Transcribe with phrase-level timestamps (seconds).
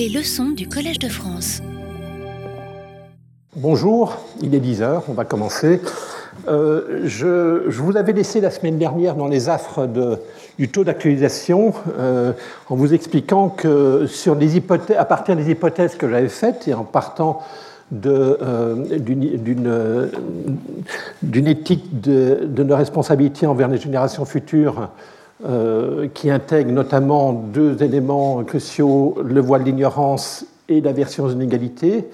[0.00, 1.60] Les leçons du Collège de France.
[3.54, 5.78] Bonjour, il est 10 heures, on va commencer.
[6.48, 9.86] Euh, je, vous avais laissé la semaine dernière dans les affres
[10.58, 12.32] du taux d'actualisation euh,
[12.70, 16.72] en vous expliquant que sur les hypothèses, à partir des hypothèses que j'avais faites et
[16.72, 17.42] en partant
[18.06, 18.86] euh,
[21.20, 24.88] d'une éthique de, de, nos responsabilités envers les générations futures
[26.14, 32.06] qui intègre notamment deux éléments cruciaux, le voile de l'ignorance et l'aversion aux inégalités,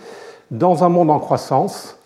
[0.51, 1.97] dans un monde en croissance,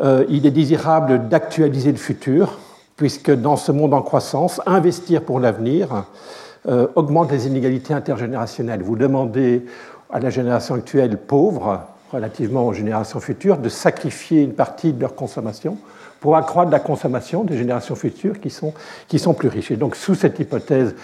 [0.00, 2.58] euh, il est désirable d'actualiser le futur,
[2.96, 6.06] puisque dans ce monde en croissance, investir pour l'avenir
[6.68, 8.82] euh, augmente les inégalités intergénérationnelles.
[8.82, 9.66] Vous demandez
[10.10, 11.80] à la génération actuelle pauvre,
[12.12, 15.76] relativement aux générations futures, de sacrifier une partie de leur consommation
[16.22, 18.72] pour accroître la consommation des générations futures qui sont,
[19.08, 19.72] qui sont plus riches.
[19.72, 20.94] Et donc, sous cette hypothèse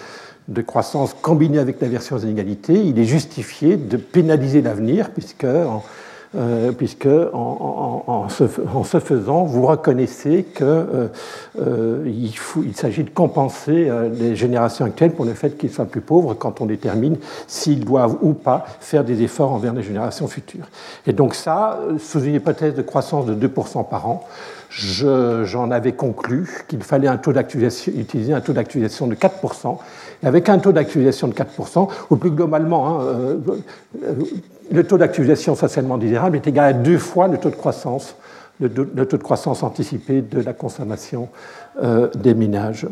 [0.47, 5.45] de croissance combinée avec l'aversion aux inégalités, il est justifié de pénaliser l'avenir, puisque
[6.35, 11.07] euh, puisque en, se, faisant, vous reconnaissez qu'il euh,
[11.59, 16.35] euh, il s'agit de compenser les générations actuelles pour le fait qu'ils soient plus pauvres
[16.35, 20.69] quand on détermine s'ils doivent ou pas faire des efforts envers les générations futures.
[21.07, 24.27] Et donc ça, sous une hypothèse de croissance de 2% par an,
[24.69, 29.77] j'en avais conclu qu'il fallait un taux utiliser un taux d'actualisation de 4%,
[30.23, 33.37] et avec un taux d'actualisation de 4%, ou plus globalement, hein,
[34.71, 38.15] le taux d'actualisation socialement désirable est égal à deux fois le taux de croissance,
[38.59, 41.29] le, taux de croissance anticipé de la consommation
[41.81, 42.87] euh, des ménages.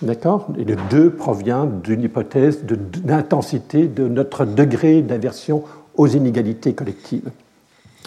[0.00, 0.48] D'accord?
[0.58, 5.62] Et le 2 provient d'une hypothèse d'intensité de, notre degré d'aversion
[5.94, 7.30] aux inégalités collectives.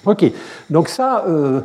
[0.06, 0.26] OK,
[0.70, 1.62] donc ça, euh, euh,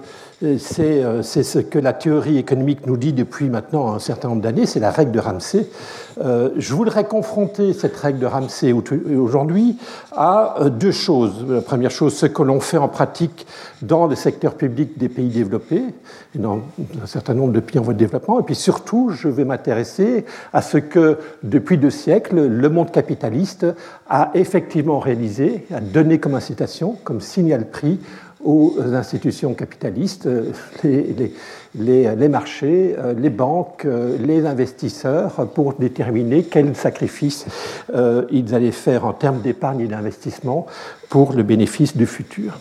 [0.58, 4.80] c'est ce que la théorie économique nous dit depuis maintenant un certain nombre d'années, c'est
[4.80, 5.66] la règle de Ramsey.
[6.22, 9.76] Euh, je voudrais confronter cette règle de Ramsey aujourd'hui
[10.12, 11.44] à euh, deux choses.
[11.46, 13.46] La première chose, ce que l'on fait en pratique
[13.82, 15.84] dans le secteur public des pays développés,
[16.34, 16.60] et dans
[17.02, 20.24] un certain nombre de pays en voie de développement, et puis surtout, je vais m'intéresser
[20.54, 23.66] à ce que, depuis deux siècles, le monde capitaliste
[24.08, 28.00] a effectivement réalisé, a donné comme incitation, comme signal prix
[28.44, 30.52] aux institutions capitalistes, euh,
[31.74, 37.46] les, marchés, euh, les banques, euh, les investisseurs, pour déterminer quels sacrifices
[38.30, 40.66] ils allaient faire en termes d'épargne et d'investissement
[41.08, 42.58] pour le bénéfice du futur.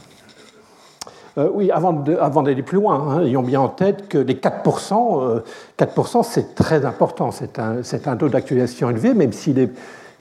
[1.37, 5.41] oui, avant, d'aller plus loin, hein, ayons bien en tête que les 4%,
[5.77, 9.71] 4% c'est très important, c'est un, un, taux d'actualisation élevé, même s'il est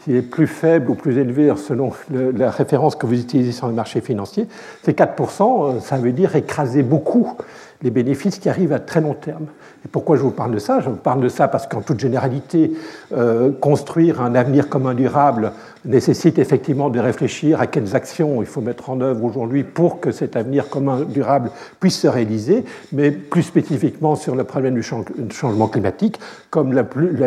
[0.05, 3.73] qui est plus faible ou plus élevé selon la référence que vous utilisez sur le
[3.73, 4.47] marché financier,
[4.83, 7.37] c'est 4%, euh, ça veut dire écraser beaucoup
[7.83, 9.47] les bénéfices qui arrivent à très long terme.
[9.85, 10.81] Et pourquoi je vous parle de ça?
[10.81, 12.73] Je vous parle de ça parce qu'en toute généralité,
[13.17, 15.53] euh, construire un avenir commun durable
[15.85, 20.11] nécessite effectivement de réfléchir à quelles actions il faut mettre en œuvre aujourd'hui pour que
[20.11, 25.69] cet avenir commun durable puisse se réaliser, mais plus spécifiquement sur le problème du changement
[25.69, 26.19] climatique,
[26.51, 26.75] comme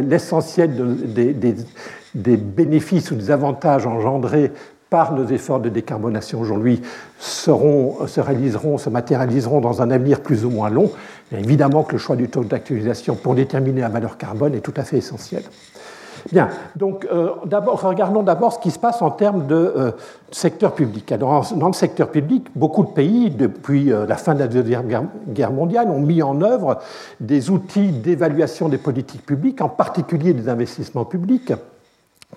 [0.10, 1.56] l'essentiel des, des,
[2.16, 4.52] des bénéfices ou des avantages engendrés
[4.92, 6.82] par nos efforts de décarbonation aujourd'hui
[7.18, 10.92] seront, se réaliseront, se matérialiseront dans un avenir plus ou moins long.
[11.32, 14.84] évidemment que le choix du taux d'actualisation pour déterminer la valeur carbone est tout à
[14.84, 15.44] fait essentiel.
[16.32, 19.92] Bien, donc euh, regardons d'abord ce qui se passe en termes de euh,
[20.30, 21.12] secteur public.
[21.12, 24.88] Alors, dans le secteur public, beaucoup de pays, depuis euh, la fin de la Deuxième
[25.30, 26.80] Guerre mondiale, ont mis en œuvre
[27.20, 31.54] des outils d'évaluation des politiques publiques, en particulier des investissements publics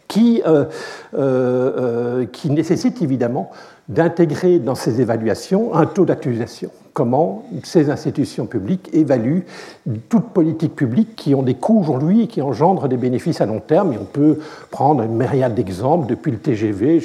[0.09, 0.65] qui, euh,
[1.15, 3.51] euh, euh, qui nécessite évidemment
[3.89, 9.45] d'intégrer dans ces évaluations un taux d'actualisation comment ces institutions publiques évaluent
[10.09, 13.59] toute politique publique qui ont des coûts aujourd'hui et qui engendrent des bénéfices à long
[13.59, 13.93] terme.
[13.93, 14.39] Et on peut
[14.71, 17.01] prendre une myriade d'exemples, depuis le TGV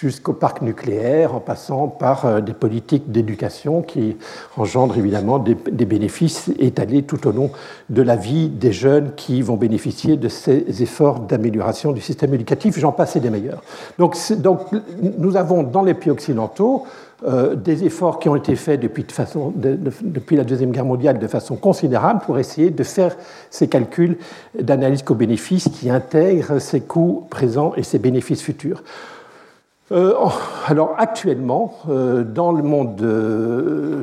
[0.00, 4.16] jusqu'au parc nucléaire, en passant par euh, des politiques d'éducation qui
[4.56, 7.50] engendrent évidemment des, bénéfices étalés tout au long
[7.90, 12.78] de la vie des jeunes qui vont bénéficier de ces efforts d'amélioration du système éducatif.
[12.78, 13.62] J'en passe et des meilleurs.
[13.98, 14.60] Donc, donc
[15.18, 16.84] nous avons dans les pays occidentaux
[17.26, 19.04] euh, des efforts qui ont été faits depuis,
[20.02, 23.14] depuis, la Deuxième Guerre mondiale de façon considérable pour essayer de faire
[23.50, 24.16] ces calculs
[24.58, 28.82] d'analyse coût-bénéfice qui intègrent ces coûts présents et ces bénéfices futurs.
[29.92, 30.14] Euh,
[30.68, 32.94] alors actuellement, euh, dans le monde,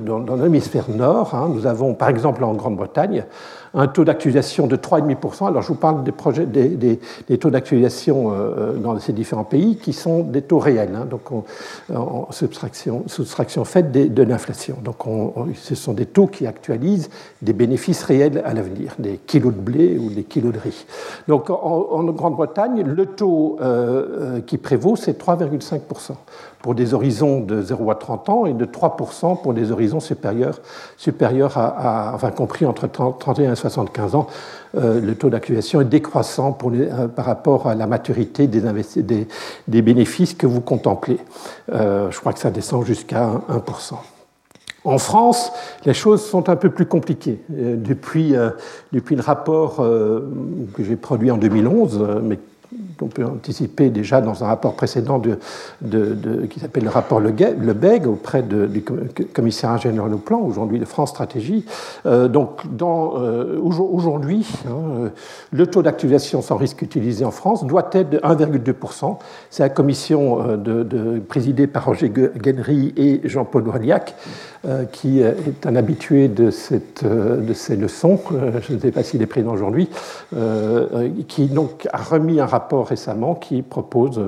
[0.06, 3.24] dans, l'hémisphère nord, hein, nous avons par exemple en Grande-Bretagne
[3.74, 5.48] un taux d'actualisation de 3,5%.
[5.48, 8.34] Alors je vous parle des, projets, des, taux d'actualisation
[8.82, 11.06] dans ces différents pays qui sont des taux réels, hein.
[11.06, 11.32] donc
[11.94, 14.78] en soustraction, soustraction faite de l'inflation.
[14.84, 14.98] Donc
[15.56, 17.10] ce sont des taux qui actualisent
[17.42, 20.86] des bénéfices réels à l'avenir, des kilos de blé ou des kilos de riz.
[21.28, 23.60] Donc en, Grande-Bretagne, le taux
[24.46, 26.14] qui prévaut, c'est 3,5%
[26.62, 30.60] pour des horizons de 0 à 30 ans et de 3% pour des horizons supérieurs,
[30.98, 34.28] supérieurs à, enfin compris entre 31 et 75 ans.
[34.76, 40.48] Euh, le taux d'actualisation est décroissant euh, par rapport à la maturité des bénéfices que
[40.48, 41.18] vous contemplez.
[41.72, 43.96] Euh, je crois que ça descend jusqu'à 1%.
[44.84, 45.52] En France,
[45.86, 47.42] les choses sont un peu plus compliquées.
[47.50, 48.34] Depuis,
[48.94, 52.40] depuis le rapport que j'ai produit en 2011, mais
[53.02, 55.38] on peut anticiper déjà dans un rapport précédent de,
[56.48, 58.84] qui s'appelle le rapport Le Beg auprès du
[59.34, 61.66] commissaire général au plan, aujourd'hui de France Stratégie.
[62.06, 65.12] Euh, donc, euh, aujourd'hui, hein,
[65.52, 69.18] le taux d'actualisation sans risque utilisé en France doit être de 1,2%.
[69.50, 74.16] C'est la commission euh, présidée par Roger Guenry et Jean-Paul Noirliac
[74.92, 78.20] qui est un habitué de, cette, de ces leçons,
[78.68, 79.90] je ne sais pas s'il est présent aujourd'hui,
[81.28, 84.20] qui donc a remis un rapport récemment qui propose,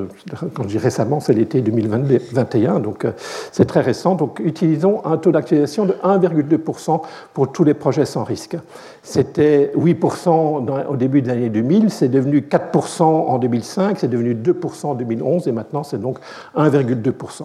[0.53, 3.12] quand je dis récemment, c'est l'été 2021, donc euh,
[3.51, 7.01] c'est très récent, donc utilisons un taux d'actualisation de 1,2%
[7.33, 8.57] pour tous les projets sans risque.
[9.03, 14.88] C'était 8% au début de l'année 2000, c'est devenu 4% en 2005, c'est devenu 2%
[14.88, 16.19] en 2011 et maintenant c'est donc
[16.56, 17.44] 1,2%.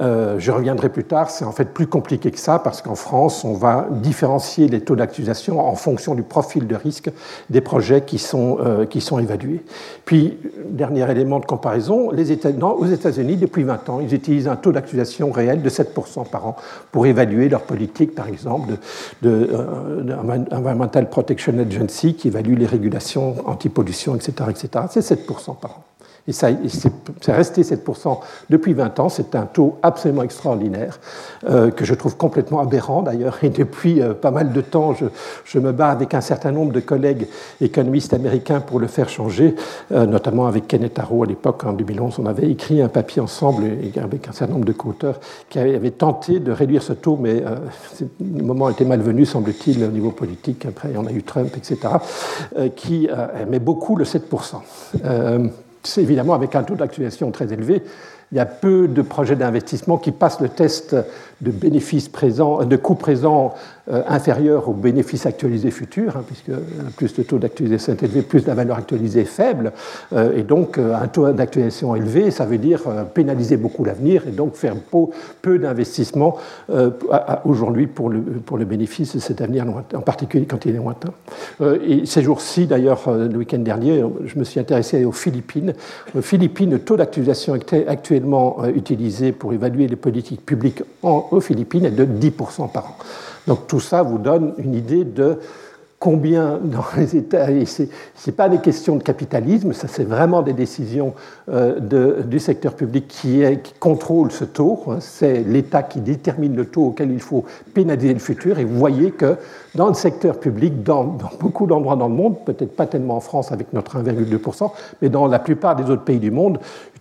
[0.00, 3.44] Euh, je reviendrai plus tard, c'est en fait plus compliqué que ça parce qu'en France,
[3.44, 7.10] on va différencier les taux d'actualisation en fonction du profil de risque
[7.50, 8.86] des projets qui sont, euh,
[9.20, 9.62] évalués.
[10.04, 15.30] Puis, dernier élément de comparaison, aux États-Unis, depuis 20 ans, ils utilisent un taux d'actualisation
[15.30, 16.56] réel de 7% par an
[16.92, 18.70] pour évaluer leur politique, par exemple,
[19.22, 24.86] de, de euh, Environmental Protection Agency qui évalue les régulations anti-pollution, etc., etc.
[24.90, 25.89] C'est 7% par an.
[26.28, 28.18] Et c'est resté 7%
[28.50, 29.08] depuis 20 ans.
[29.08, 31.00] C'est un taux absolument extraordinaire,
[31.48, 33.38] euh, que je trouve complètement aberrant d'ailleurs.
[33.42, 36.80] Et depuis euh, pas mal de temps, je, me bats avec un certain nombre de
[36.80, 37.26] collègues
[37.60, 39.54] économistes américains pour le faire changer,
[39.92, 42.18] euh, notamment avec Kenneth Arrow à l'époque, en 2011.
[42.18, 43.64] On avait écrit un papier ensemble
[44.02, 47.42] avec un certain nombre de co-auteurs qui avaient, tenté de réduire ce taux, mais
[48.20, 50.64] le moment était malvenu, semble-t-il, au niveau politique.
[50.66, 51.94] Après, on a eu Trump, etc.,
[52.76, 54.60] qui aimait beaucoup le 7%
[55.82, 57.82] c'est évidemment avec un taux d'actualisation très élevé,
[58.32, 60.94] il y a peu de projets d'investissement qui passent le test
[61.40, 63.54] de bénéfices présents, de coûts présents
[63.92, 66.60] euh, inférieurs aux bénéfices actualisés futurs, hein, puisque euh,
[66.96, 69.72] plus le taux d'actualisation est élevé, plus la valeur actualisée est faible.
[70.12, 72.82] Euh, et donc, un taux d'actualisation élevé, ça veut dire
[73.14, 74.74] pénaliser beaucoup l'avenir et donc faire
[75.42, 76.36] peu, d'investissements
[77.44, 81.10] aujourd'hui pour le, pour le bénéfice de cet avenir en particulier quand il est lointain.
[81.84, 85.74] et ces jours-ci, d'ailleurs, le week-end dernier, je me suis intéressé aux Philippines.
[86.16, 87.54] Aux Philippines, le taux d'actualisation
[87.88, 92.96] actuellement utilisé pour évaluer les politiques publiques aux Philippines est de 10% par an.
[93.50, 95.40] Donc tout ça vous donne une idée de
[96.00, 100.40] combien dans les États, et ce n'est pas des questions de capitalisme, ça c'est vraiment
[100.40, 101.12] des décisions
[101.50, 104.96] euh, de, du secteur public qui, est, qui contrôle ce taux, hein.
[105.00, 107.44] c'est l'État qui détermine le taux auquel il faut
[107.74, 109.36] pénaliser le futur, et vous voyez que
[109.74, 113.52] dans le secteur public, dans, beaucoup d'endroits dans le monde, peut-être pas tellement en France
[113.52, 114.70] avec notre 1,2%,
[115.02, 116.58] mais dans la plupart des autres pays du monde,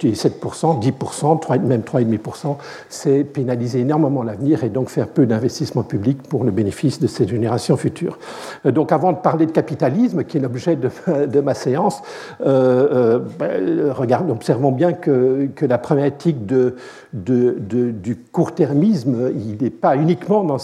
[0.08, 2.58] 7%, 10%, même 3,5%,
[2.90, 7.28] c'est pénaliser énormément l'avenir et donc faire peu d'investissements publics pour le bénéfice de ces
[7.28, 8.18] générations futures.
[8.66, 12.02] Euh, donc avant de parler de capitalisme, qui est l'objet de, ma séance,
[12.42, 16.46] euh, euh ben, observons bien que, la problématique
[17.14, 20.58] du court-termisme, il n'est pas uniquement dans,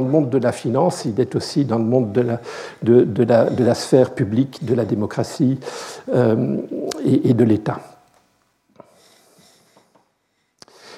[0.00, 2.40] le monde de la finance, il est aussi dans le monde de la,
[3.24, 5.58] la, la sphère publique, de la démocratie
[6.14, 6.56] euh,
[7.04, 7.80] et, de l'État.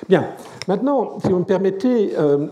[0.08, 0.26] Bien,
[0.68, 2.46] maintenant, si vous me permettez, euh,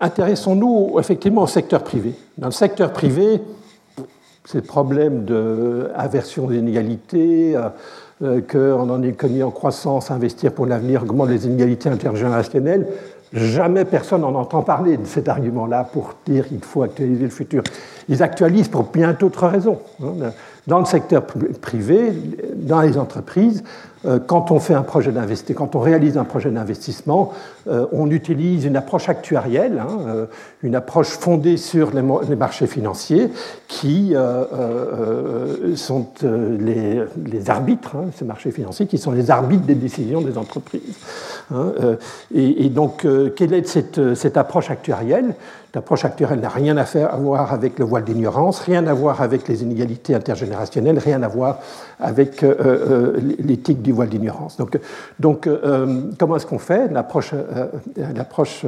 [0.00, 2.14] intéressons-nous effectivement au secteur privé.
[2.38, 3.40] Dans le secteur privé,
[4.44, 7.56] ces problèmes d'aversion des inégalités,
[8.22, 12.86] euh, qu'on en est connu en croissance, investir pour l'avenir, augmente les inégalités intergénérationnelles,
[13.32, 17.62] Jamais personne n'en entend parler de cet argument-là pour dire qu'il faut actualiser le futur.
[18.08, 19.78] Ils actualisent pour bien d'autres raisons.
[20.02, 20.32] Hein.
[20.66, 21.24] Dans le secteur
[21.60, 22.12] privé,
[22.54, 23.62] dans les entreprises,
[24.06, 27.32] euh, quand on fait un projet d'investissement, quand on réalise un projet d'investissement,
[27.68, 30.26] euh, on utilise une approche actuarielle, hein, euh,
[30.62, 32.02] une approche fondée sur les,
[32.36, 33.28] marchés financiers,
[33.68, 34.14] qui
[35.76, 40.96] sont les, arbitres, hein, ces marchés financiers, qui sont les arbitres des décisions des entreprises.
[41.54, 41.72] Hein,
[42.34, 45.34] et, donc, quelle est cette, cette approche actuarielle?
[45.72, 49.22] L'approche actuelle n'a rien à, faire, à voir avec le voile d'ignorance, rien à voir
[49.22, 51.58] avec les inégalités intergénérationnelles, rien à voir
[52.00, 54.56] avec euh, euh, l'éthique du voile d'ignorance.
[54.56, 54.76] Donc,
[55.20, 56.90] donc euh, comment est-ce qu'on fait?
[56.90, 57.34] L'approche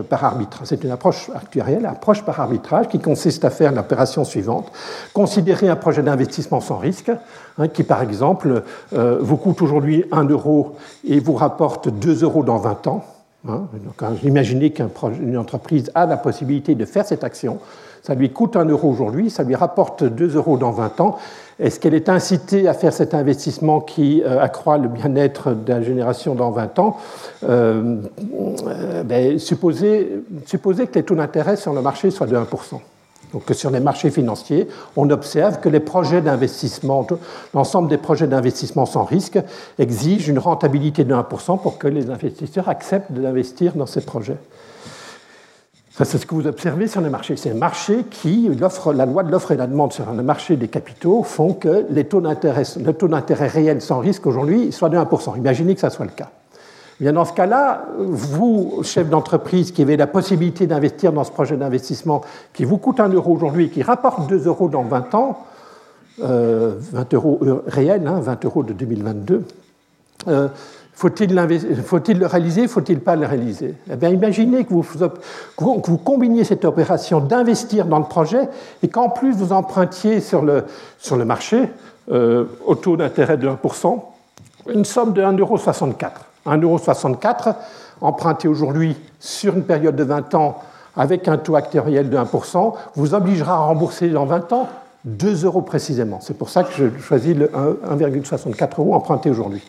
[0.08, 0.66] par arbitrage.
[0.68, 4.70] C'est une approche actuarielle, approche par arbitrage qui consiste à faire l'opération suivante
[5.12, 7.10] considérer un projet d'investissement sans risque,
[7.58, 12.58] hein, qui par exemple vous coûte aujourd'hui 1 euro et vous rapporte 2 euros dans
[12.58, 13.04] 20 ans.
[13.48, 13.66] Hein,
[14.22, 17.58] imaginez qu'une entreprise a la possibilité de faire cette action.
[18.02, 21.18] Ça lui coûte un euro aujourd'hui, ça lui rapporte 2 euros dans 20 ans.
[21.58, 25.82] Est-ce qu'elle est incitée à faire cet investissement qui euh, accroît le bien-être de la
[25.82, 26.96] génération dans 20 ans?
[27.44, 27.96] Euh,
[28.66, 32.80] euh, ben, supposez, supposez, que les taux d'intérêt sur le marché soient de 1%.
[33.32, 37.06] Donc sur les marchés financiers, on observe que les projets d'investissement,
[37.54, 39.38] l'ensemble des projets d'investissement sans risque
[39.78, 44.36] exigent une rentabilité de 1% pour que les investisseurs acceptent d'investir dans ces projets.
[45.90, 47.36] Ça, c'est ce que vous observez sur les marchés.
[47.36, 48.48] C'est un marché qui,
[48.94, 52.04] la loi de l'offre et la demande sur le marché des capitaux font que les
[52.04, 55.36] taux le taux d'intérêt réel sans risque aujourd'hui soit de 1%.
[55.36, 56.30] Imaginez que ça soit le cas
[57.00, 62.22] dans ce cas-là, vous, chef d'entreprise, qui avez la possibilité d'investir dans ce projet d'investissement
[62.52, 65.46] qui vous coûte 1 euro aujourd'hui et qui rapporte 2 euros dans 20 ans,
[66.18, 66.74] 20 euh,
[67.12, 69.44] euros réels, 20 hein, euros de 2022,
[70.28, 70.48] euh,
[70.94, 73.74] faut-il le réaliser, faut-il pas le réaliser?
[73.90, 78.48] Eh bien, Imaginez que vous, combiniez cette opération d'investir dans le projet
[78.82, 80.64] et qu'en plus vous empruntiez sur le,
[81.24, 81.68] marché,
[82.10, 84.00] euh, au taux d'intérêt de 1%,
[84.68, 85.56] une somme de 1,64 euro.
[86.46, 87.54] 1,64€,
[88.00, 90.56] emprunté aujourd'hui sur une période de 20 ans
[90.96, 94.68] avec un taux actuariel de 1%, vous obligera à rembourser dans 20 ans
[95.04, 96.18] 2 euros précisément.
[96.20, 99.62] C'est pour ça que je choisis le 1,64 euros emprunté aujourd'hui.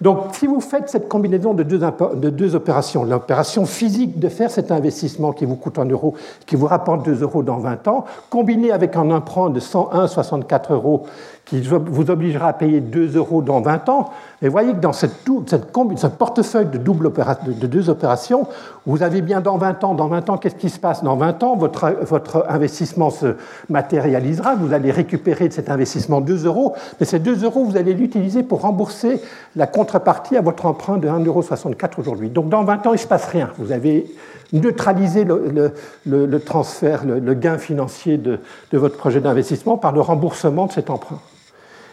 [0.00, 4.50] Donc, si vous faites cette combinaison de deux, de deux opérations, l'opération physique de faire
[4.50, 6.14] cet investissement qui vous coûte 1 euro,
[6.46, 11.04] qui vous rapporte 2 euros dans 20 ans, combiné avec un emprunt de 101,64 euros
[11.50, 14.10] qui vous obligera à payer 2 euros dans 20 ans.
[14.40, 15.16] Vous voyez que dans cette,
[15.48, 18.46] cette, ce portefeuille de, double de deux opérations,
[18.86, 21.42] vous avez bien dans 20 ans, dans 20 ans, qu'est-ce qui se passe Dans 20
[21.42, 23.34] ans, votre, votre investissement se
[23.68, 27.94] matérialisera, vous allez récupérer de cet investissement 2 euros, mais ces 2 euros, vous allez
[27.94, 29.20] l'utiliser pour rembourser
[29.56, 32.30] la contrepartie à votre emprunt de 1,64 euro aujourd'hui.
[32.30, 33.50] Donc dans 20 ans, il ne se passe rien.
[33.58, 34.06] Vous avez
[34.52, 35.72] neutralisé le,
[36.06, 38.38] le, transfert, le, gain financier de,
[38.70, 41.18] de votre projet d'investissement par le remboursement de cet emprunt.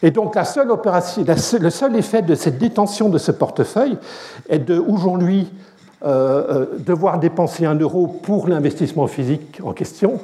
[0.03, 1.23] Et donc la seule opération,
[1.59, 3.97] le seul effet de cette détention de ce portefeuille
[4.49, 5.51] est de aujourd'hui
[6.05, 10.19] euh, euh, devoir dépenser un euro pour l'investissement physique en question,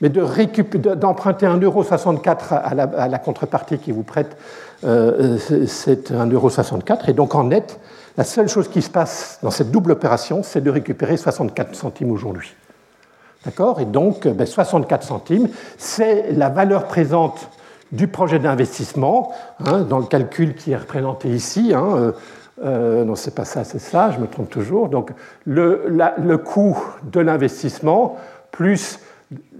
[0.00, 1.84] mais d'emprunter de, 1,64 euro
[2.50, 4.36] à la, à la, contrepartie qui vous prête
[4.84, 6.50] euh, c'est 1,64 euro.
[7.06, 7.78] Et donc en net,
[8.16, 12.10] la seule chose qui se passe dans cette double opération, c'est de récupérer 64 centimes
[12.10, 12.54] aujourd'hui.
[13.44, 13.80] D'accord?
[13.80, 15.48] Et donc, 64 ben, centimes,
[15.78, 17.48] c'est la valeur présente
[17.92, 19.32] du projet d'investissement,
[19.64, 21.72] hein, dans le calcul qui est représenté ici.
[21.74, 22.12] Hein, euh,
[22.64, 24.88] euh, non, c'est pas ça, c'est ça, je me trompe toujours.
[24.88, 25.12] Donc,
[25.44, 28.16] le, le coût de l'investissement
[28.50, 28.98] plus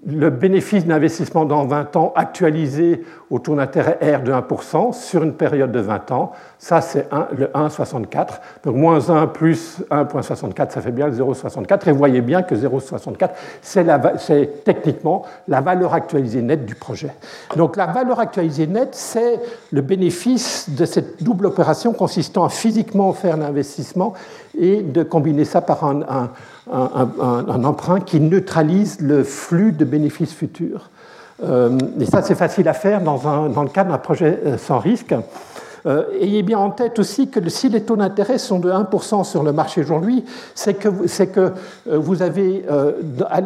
[0.04, 5.34] le bénéfice d'investissement dans 20 ans actualisé au taux d'intérêt R de 1% sur une
[5.34, 8.40] période de 20 ans, ça c'est le 1,64.
[8.64, 11.88] Donc moins 1 plus 1,64, ça fait bien le 0,64.
[11.88, 13.30] Et vous voyez bien que 0,64,
[13.62, 17.14] c'est techniquement la valeur actualisée nette du projet.
[17.56, 19.40] Donc la valeur actualisée nette, c'est
[19.70, 24.14] le bénéfice de cette double opération consistant à physiquement faire l'investissement
[24.58, 26.30] et de combiner ça par un, un,
[26.70, 30.90] emprunt qui neutralise le flux de bénéfices futurs.
[31.44, 33.16] Euh, et ça, c'est facile à faire dans,
[33.62, 35.14] le cadre d'un projet euh, sans risque.
[35.84, 39.42] Euh, ayez bien en tête aussi que si les taux d'intérêt sont de 1% sur
[39.42, 41.52] le marché aujourd'hui, c'est que
[41.86, 42.64] vous avez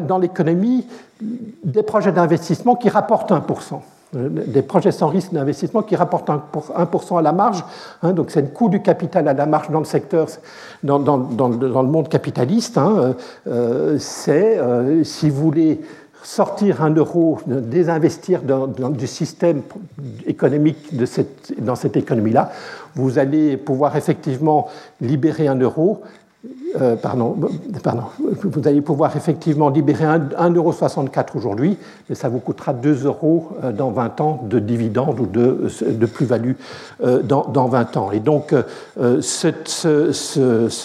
[0.07, 0.87] dans l'économie
[1.21, 3.81] des projets d'investissement qui rapportent 1%.
[4.15, 7.65] Euh, des projets sans risque d'investissement qui rapportent 1% à la marge.
[8.03, 10.29] Hein, donc c'est le coût du capital à la marge dans le secteur,
[10.85, 12.79] dans, le monde capitaliste.
[12.79, 13.13] Hein, euh,
[13.49, 14.61] euh, c'est,
[15.03, 15.81] si vous voulez
[16.23, 19.63] sortir un euro, désinvestir du système
[20.27, 21.07] économique de
[21.59, 22.53] dans cette économie-là,
[22.95, 24.69] vous allez pouvoir effectivement
[25.01, 26.03] libérer un euro
[26.81, 27.37] euh, pardon,
[27.83, 33.73] pardon, vous allez pouvoir effectivement libérer 1,64€ aujourd'hui, mais ça vous coûtera 2 euros euh,
[33.73, 36.53] dans 20 ans de dividendes ou de, de plus-value
[37.23, 38.11] dans, dans, 20 ans.
[38.11, 38.55] Et donc,
[38.97, 39.49] ce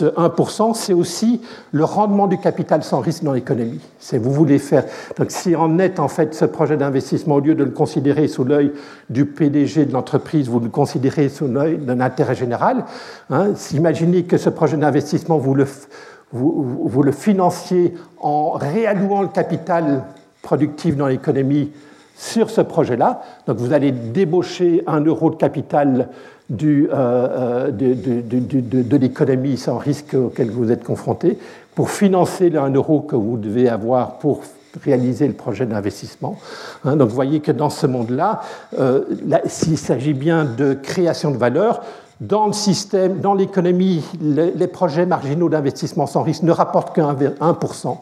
[0.05, 3.81] 1%, c'est aussi le rendement du capital sans risque dans l'économie.
[4.00, 4.85] C'est vous voulez faire.
[5.17, 8.43] Donc, si en net, en fait, ce projet d'investissement, au lieu de le considérer sous
[8.43, 8.71] l'œil
[9.09, 12.85] du PDG de l'entreprise, vous le considérez sous l'œil d'un intérêt général,
[13.29, 15.65] hein, imaginez que ce projet d'investissement, vous le,
[16.31, 20.03] vous, le financiez en réallouant le capital
[20.41, 21.71] productif dans l'économie
[22.15, 23.21] sur ce projet-là.
[23.47, 26.09] Donc vous allez débaucher un euro de capital
[26.63, 31.37] euh, euh de, l'économie sans risque auquel vous êtes confronté
[31.75, 34.41] pour financer 1 euro que vous devez avoir pour
[34.83, 36.37] réaliser le projet d'investissement.
[36.85, 38.41] Hein, donc vous voyez que dans ce monde-là,
[38.79, 39.01] euh,
[39.45, 41.81] s'il s'agit bien de création de valeur,
[42.21, 47.97] dans le système, dans l'économie, les, projets marginaux d'investissement sans risque ne rapportent qu'un 1%.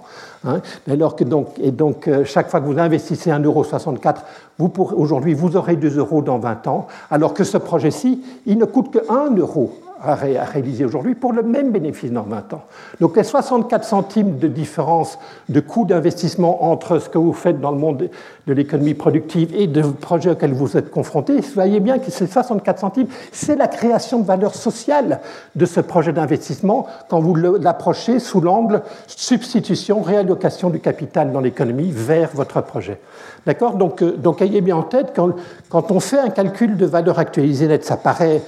[0.45, 4.15] Hein, alors que donc, et donc, euh, chaque fois que vous investissez 1,64€,
[4.57, 8.65] vous aujourd'hui, vous aurez 2 euros dans 20 ans, alors que ce projet-ci, il ne
[8.65, 9.71] coûte que 1 euro
[10.01, 12.63] à, réaliser aujourd'hui pour le même bénéfice dans 20 ans.
[12.99, 17.71] Donc les 64 centimes de différence de coût d'investissement entre ce que vous faites dans
[17.71, 18.09] le monde
[18.47, 22.79] de l'économie productive et de projets auxquels vous êtes confrontés, voyez bien que ces 64
[22.79, 25.19] centimes, c'est la création de valeur sociale
[25.55, 31.91] de ce projet d'investissement quand vous l'approchez sous l'angle substitution, réallocation du capital dans l'économie
[31.91, 32.99] vers votre projet.
[33.45, 33.75] D'accord?
[33.75, 35.31] Donc, euh, donc ayez bien en tête, quand,
[35.69, 38.41] quand on fait un calcul de valeur actualisée nette, ça paraît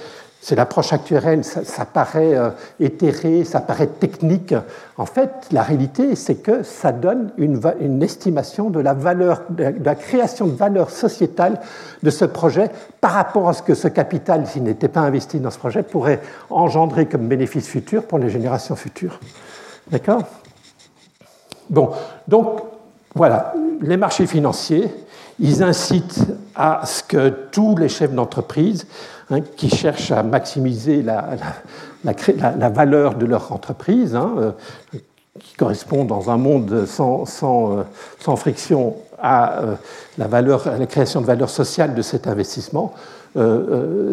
[0.44, 4.52] c'est l'approche actuelle, ça, paraît euh, éthéré, ça paraît technique.
[4.96, 9.94] En fait, la réalité, c'est que ça donne une, estimation de la valeur, de la
[9.94, 11.60] création de valeur sociétale
[12.02, 15.52] de ce projet par rapport à ce que ce capital, s'il n'était pas investi dans
[15.52, 16.20] ce projet, pourrait
[16.50, 19.20] engendrer comme bénéfice futur pour les générations futures.
[19.92, 20.24] D'accord?
[21.70, 21.90] Bon,
[22.26, 22.62] donc
[23.14, 24.92] voilà, les marchés financiers,
[25.38, 28.86] ils incitent à ce que tous les chefs d'entreprise
[29.32, 31.38] Hein, qui cherchent à maximiser la,
[32.68, 34.50] valeur de leur entreprise, hein, euh,
[35.40, 39.74] qui correspond dans un monde sans, euh, friction à euh,
[40.20, 42.92] à la création de valeur sociale de cet investissement.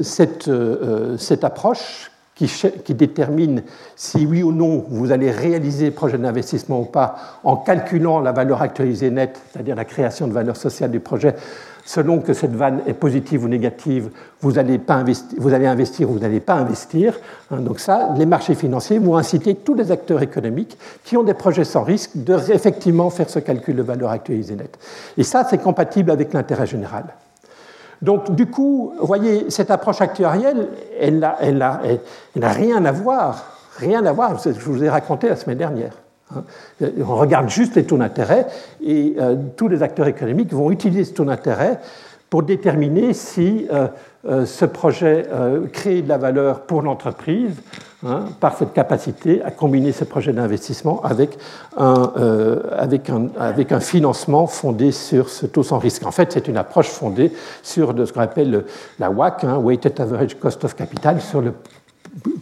[0.01, 2.11] cette approche
[2.48, 3.63] qui, détermine
[3.96, 8.31] si oui ou non vous allez réaliser le projet d'investissement ou pas en calculant la
[8.31, 11.36] valeur actualisée nette, c'est-à-dire la création de valeur sociale du projet,
[11.86, 14.10] selon que cette vanne est positive ou négative,
[14.41, 17.19] vous allez, pas investir, vous allez investir ou vous n'allez pas investir.
[17.51, 21.34] Hein, donc ça, les marchés financiers vont inciter tous les acteurs économiques qui ont des
[21.34, 24.77] projets sans risque de effectivement faire ce calcul de valeur actualisée nette.
[25.17, 27.05] Et ça, c'est compatible avec l'intérêt général.
[28.01, 34.11] Donc, du coup, vous voyez, cette approche actuarielle, elle n'a rien à voir, rien à
[34.11, 35.93] voir, je vous ai raconté la semaine dernière.
[36.35, 36.43] Hein.
[36.99, 38.47] On regarde juste les taux d'intérêt
[38.83, 41.79] et euh, tous les acteurs économiques vont utiliser ce taux d'intérêt
[42.29, 43.88] pour déterminer si euh,
[44.27, 45.25] euh, ce projet
[45.73, 47.55] crée de la valeur pour l'entreprise
[48.05, 51.38] hein, par cette capacité à combiner ce projet d'investissement avec
[51.77, 52.12] un,
[52.71, 56.05] avec, un, avec un, financement fondé sur ce taux sans risque.
[56.05, 57.31] En fait, c'est une approche fondée
[57.63, 58.65] sur de ce qu'on appelle
[58.99, 61.53] la WAC, hein, Weighted Average Cost of Capital, sur le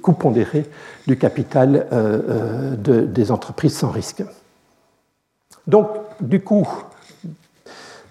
[0.02, 0.66] coût pondéré
[1.06, 4.24] du capital euh, euh, des entreprises sans risque.
[5.66, 5.90] Donc,
[6.22, 6.68] du coup,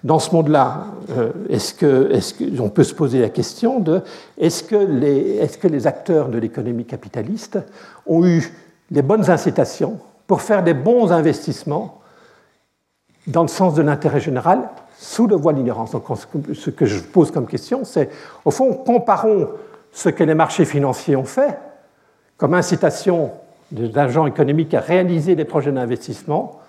[0.07, 4.01] dans ce monde-là, euh, est-ce qu'on peut se poser la question de
[4.37, 7.59] est-ce que, les, que acteurs de l'économie capitaliste
[8.05, 8.53] ont eu
[8.89, 11.99] les bonnes incitations pour faire des bons investissements
[13.27, 16.05] dans le sens de l'intérêt général sous le voie de l'ignorance Donc,
[16.53, 18.09] ce que je pose comme question, c'est,
[18.45, 19.49] au fond, comparons
[19.91, 21.59] ce que les marchés financiers ont fait
[22.37, 23.31] comme incitation
[23.71, 26.61] des agents économiques à réaliser des projets d'investissement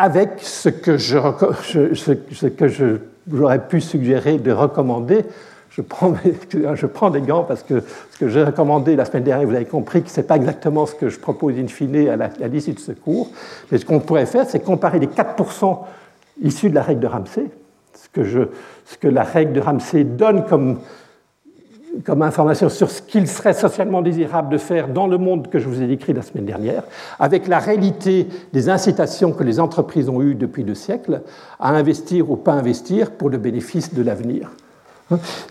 [0.00, 1.18] avec ce que, je,
[2.32, 5.26] ce que j'aurais pu suggérer de recommander.
[5.68, 6.14] Je prends,
[6.74, 9.66] je prends des gants parce que ce que j'ai recommandé la semaine dernière, vous avez
[9.66, 12.80] compris que ce n'est pas exactement ce que je propose in fine à l'issue de
[12.80, 13.30] ce cours.
[13.70, 15.78] Mais ce qu'on pourrait faire, c'est comparer les 4%
[16.42, 17.44] issus de la règle de Ramsey,
[17.94, 18.40] ce que, je,
[18.86, 20.78] ce que la règle de Ramsey donne comme
[22.04, 25.68] comme information sur ce qu'il serait socialement désirable de faire dans le monde que je
[25.68, 26.84] vous ai décrit la semaine dernière,
[27.18, 31.22] avec la réalité des incitations que les entreprises ont eues depuis deux siècles
[31.58, 34.50] à investir ou pas investir pour le bénéfice de l'avenir.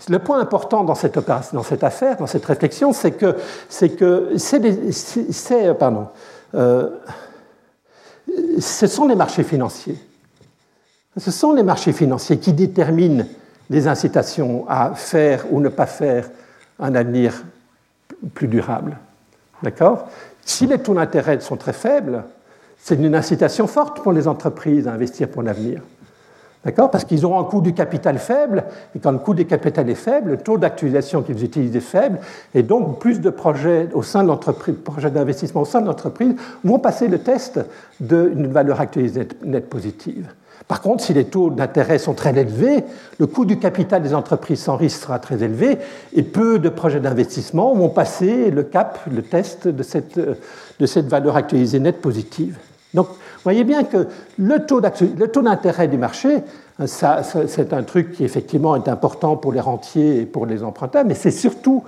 [0.08, 1.18] Le point important dans cette,
[1.52, 3.36] dans cette affaire, dans cette réflexion, c'est que
[3.68, 6.06] c'est que c'est, pardon,
[6.54, 6.88] euh,
[8.58, 9.98] ce sont les marchés financiers.
[11.18, 13.26] Ce sont les marchés financiers qui déterminent
[13.70, 16.28] des incitations à faire ou ne pas faire
[16.80, 17.44] un avenir
[18.34, 18.98] plus durable.
[19.62, 20.08] D'accord?
[20.44, 22.24] Si les taux d'intérêt sont très faibles,
[22.78, 25.82] c'est une incitation forte pour les entreprises à investir pour l'avenir.
[26.64, 26.90] D'accord?
[26.90, 29.94] Parce qu'ils auront un coût du capital faible, et quand le coût du capital est
[29.94, 32.18] faible, le taux d'actualisation qu'ils utilisent est faible,
[32.54, 34.34] et donc plus de projets au sein de
[34.72, 37.60] projets d'investissement au sein de l'entreprise vont passer le test
[38.00, 40.26] d'une valeur actualisée nette positive.
[40.70, 42.84] Par contre, si les taux d'intérêt sont très élevés,
[43.18, 45.78] le coût du capital des entreprises sans risque sera très élevé
[46.14, 51.80] et peu de projets d'investissement vont passer le cap, le test de cette, valeur actualisée
[51.80, 52.56] nette positive.
[52.94, 53.08] Donc,
[53.42, 54.06] voyez bien que
[54.38, 56.36] le taux d'intérêt du marché,
[56.86, 61.14] c'est un truc qui effectivement est important pour les rentiers et pour les emprunteurs, mais
[61.14, 61.82] c'est surtout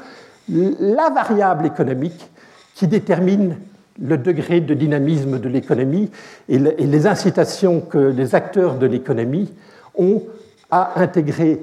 [0.49, 2.29] la variable économique
[2.75, 3.59] qui détermine
[4.00, 6.11] le degré de dynamisme de l'économie
[6.48, 9.52] et les incitations que les acteurs de l'économie
[9.94, 10.22] ont
[10.70, 11.62] à intégrer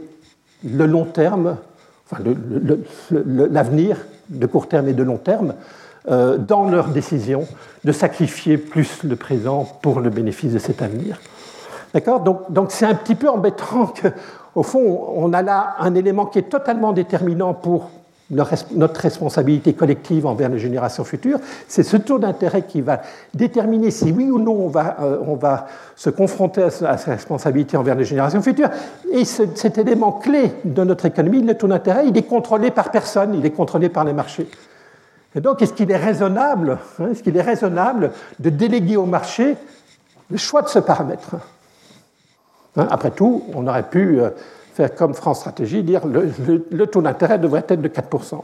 [0.64, 1.58] le long terme,
[2.10, 2.24] enfin
[3.12, 3.98] l'avenir
[4.30, 5.56] de court terme et de long terme,
[6.10, 7.48] euh, dans leurs décisions
[7.84, 11.20] de sacrifier plus le présent pour le bénéfice de cet avenir.
[11.94, 12.22] D'accord?
[12.22, 16.50] Donc c'est un petit peu embêtant qu'au fond, on a là un élément qui est
[16.50, 17.90] totalement déterminant pour
[18.32, 23.02] notre responsabilité collective envers les générations futures, c'est ce taux d'intérêt qui va
[23.34, 27.76] déterminer si oui ou non on va, euh, on va se confronter à, cette responsabilité
[27.76, 28.70] envers les générations futures.
[29.12, 33.34] Et cet élément clé de notre économie, le taux d'intérêt, il est contrôlé par personne,
[33.34, 34.48] il est contrôlé par les marchés.
[35.36, 39.56] Et donc, est-ce qu'il est raisonnable, hein, est-ce est raisonnable de déléguer au marché
[40.32, 41.36] le choix de ce paramètre
[42.76, 44.30] hein, Après tout, on aurait pu euh,
[44.88, 46.32] comme France Stratégie, dire le,
[46.72, 48.42] le, taux d'intérêt devrait être de 4%.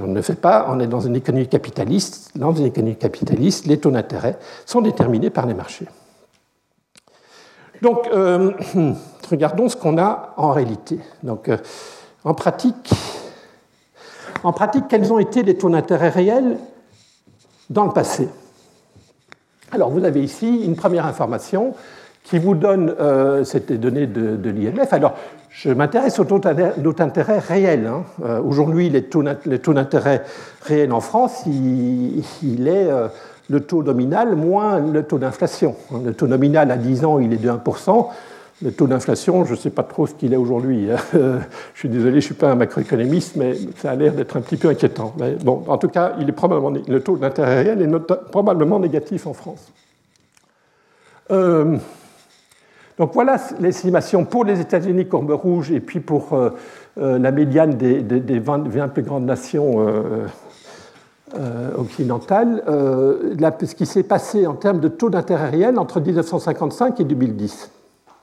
[0.00, 2.30] On ne fait pas, on est dans une économie capitaliste.
[2.36, 5.86] Dans une économie capitaliste, les taux d'intérêt sont déterminés par les marchés.
[7.82, 8.52] Donc, euh,
[9.30, 10.98] regardons ce qu'on a en réalité.
[11.22, 11.58] Donc, euh,
[12.24, 12.90] en pratique,
[14.42, 16.58] en pratique, quels ont été les taux d'intérêt réels
[17.68, 18.28] dans le passé?
[19.72, 21.74] Alors, vous avez ici une première information
[22.26, 24.92] qui vous donne euh, cette donnée de, l'IMF.
[24.92, 25.14] Alors,
[25.48, 27.86] je m'intéresse aux taux d'intérêt réels.
[27.86, 28.02] Hein.
[28.24, 30.24] Euh, aujourd'hui, les taux d'intérêt
[30.62, 33.08] réels en France, il, est euh,
[33.48, 35.76] le taux nominal moins le taux d'inflation.
[35.92, 36.00] Hein.
[36.04, 38.06] Le taux nominal à 10 ans, il est de 1%.
[38.62, 40.88] Le taux d'inflation, je ne sais pas trop ce qu'il est aujourd'hui.
[40.90, 40.96] Hein.
[41.74, 44.40] je suis désolé, je ne suis pas un macroéconomiste, mais ça a l'air d'être un
[44.40, 45.14] petit peu inquiétant.
[45.20, 49.28] Mais bon, en tout cas, il est probablement, le taux d'intérêt réel est probablement négatif
[49.28, 49.72] en France.
[52.98, 56.50] Donc voilà l'estimation pour les États-Unis, courbe rouge, et puis pour euh,
[56.98, 59.86] euh, la médiane des, 20, plus grandes nations
[61.36, 67.04] euh, occidentales, ce qui s'est passé en termes de taux d'intérêt réel entre 1955 et
[67.04, 67.70] 2010.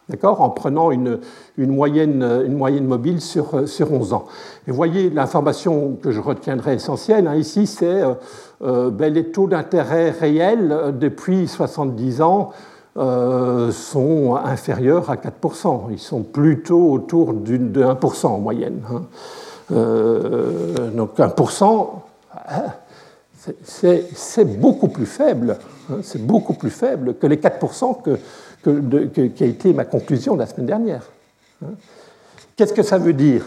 [0.09, 0.41] D'accord?
[0.41, 1.19] En prenant une,
[1.57, 4.25] moyenne, mobile sur, sur 11 ans.
[4.67, 8.01] Et voyez l'information que je retiendrai essentielle hein, ici, c'est
[8.59, 12.51] ben, les taux d'intérêt réels depuis 70 ans
[12.95, 15.87] euh, sont inférieurs à 4%.
[15.89, 18.81] Ils sont plutôt autour de 1% en moyenne.
[18.87, 19.01] Hein.
[19.71, 21.89] Euh, donc 1%,
[22.47, 22.63] hein,
[23.63, 25.57] c'est beaucoup plus faible.
[25.89, 25.95] Hein.
[26.03, 27.97] c'est beaucoup plus faible que les 4%
[28.61, 31.01] que, qui a été ma conclusion la semaine dernière.
[32.55, 33.43] Qu'est-ce que ça veut dire?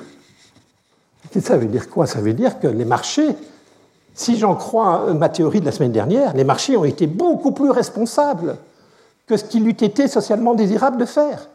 [1.40, 1.88] Ça veut dire?
[1.88, 2.06] Quoi?
[2.06, 3.36] Ça veut dire que les marchés,
[4.12, 7.70] si j'en crois ma théorie de la semaine dernière, les marchés ont été beaucoup plus
[7.70, 8.56] responsables
[9.26, 11.48] que ce qu'il eût été socialement désirable de faire.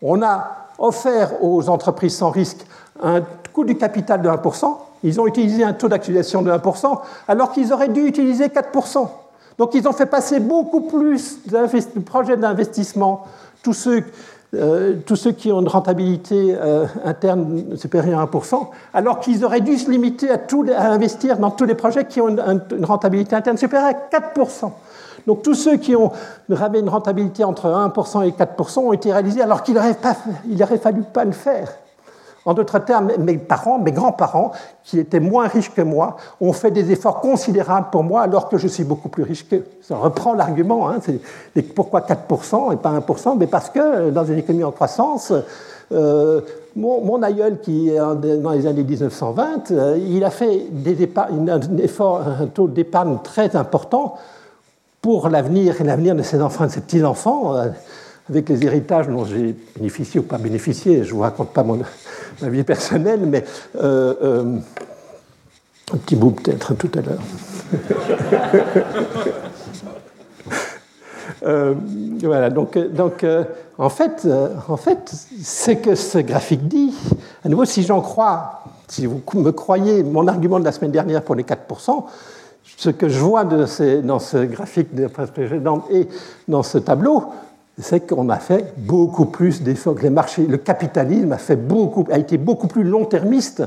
[0.00, 2.64] On a offert aux entreprises sans risque
[3.02, 3.22] un
[3.52, 6.98] coût du capital de 1%, ils ont utilisé un taux d'actualisation de 1%,
[7.28, 9.08] alors qu'ils auraient dû utiliser 4%.
[9.58, 13.24] Donc ils ont fait passer beaucoup plus de projets d'investissement,
[13.62, 14.04] tous ceux,
[14.54, 19.60] euh, tous ceux qui ont une rentabilité euh, interne supérieure à 1%, alors qu'ils auraient
[19.60, 23.90] dû se limiter à, investir dans tous les projets qui ont une rentabilité interne supérieure
[23.90, 24.70] à 4%.
[25.28, 26.10] Donc tous ceux qui ont
[26.58, 31.26] avaient une rentabilité entre 1% et 4% ont été réalisés alors qu'il n'aurait fallu pas
[31.26, 31.68] le faire.
[32.46, 34.52] En d'autres termes, mes parents, mes grands-parents,
[34.84, 38.56] qui étaient moins riches que moi, ont fait des efforts considérables pour moi alors que
[38.56, 39.66] je suis beaucoup plus riche qu'eux.
[39.82, 40.88] Ça reprend l'argument.
[40.88, 40.96] Hein,
[41.74, 45.30] pourquoi 4% et pas 1% Mais Parce que euh, dans une économie en croissance,
[45.92, 46.40] euh,
[46.74, 52.22] mon, aïeul, qui est dans les années 1920, euh, il a fait des un, effort,
[52.40, 54.14] un taux d'épargne très important
[55.00, 57.68] pour l'avenir et l'avenir de ses enfants et de ses petits-enfants, euh,
[58.28, 61.80] avec les héritages dont j'ai bénéficié ou pas bénéficié, je ne vous raconte pas mon,
[62.42, 63.44] ma vie personnelle, mais
[63.76, 64.56] euh, euh,
[65.92, 67.22] un petit bout peut-être tout à l'heure.
[72.22, 73.24] voilà, donc, donc
[73.78, 74.28] en fait,
[74.68, 76.92] en fait ce que ce graphique dit,
[77.44, 81.22] à nouveau, si j'en crois si vous me croyez, mon argument de la semaine dernière
[81.22, 82.04] pour les 4%,
[82.76, 86.08] ce que je vois dans ce graphique de précédente et
[86.46, 87.24] dans ce tableau,
[87.80, 89.96] c'est qu'on a fait beaucoup plus d'efforts.
[90.02, 93.62] Les marchés, le capitalisme a, été beaucoup plus long-termiste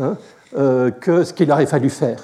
[0.00, 0.16] hein,
[0.56, 2.18] euh, que ce qu'il aurait fallu faire.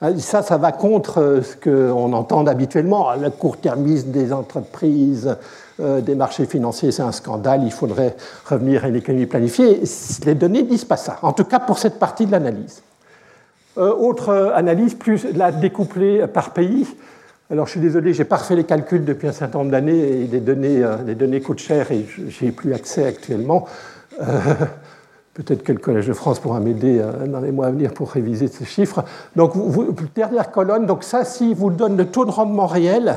[0.00, 5.36] Ah, ça, ça va contre euh, ce qu'on entend habituellement, le court-termisme des entreprises,
[5.80, 9.82] euh, des marchés financiers, c'est un scandale, il faudrait revenir à une économie planifiée.
[10.26, 12.82] Les données ne disent pas ça, en tout cas pour cette partie de l'analyse.
[13.76, 16.86] Autre analyse, plus la découplée par pays.
[17.48, 20.26] Alors je suis désolé, j'ai pas refait les calculs depuis un certain nombre d'années et
[20.26, 23.66] les données, euh, données coûtent cher et j'ai plus accès actuellement.
[24.20, 24.24] Euh,
[25.34, 28.10] peut-être que le Collège de France pourra m'aider euh, dans les mois à venir pour
[28.10, 29.04] réviser ces chiffres.
[29.36, 29.52] Donc,
[30.16, 33.14] dernière colonne, donc ça, si vous donne le taux de rendement réel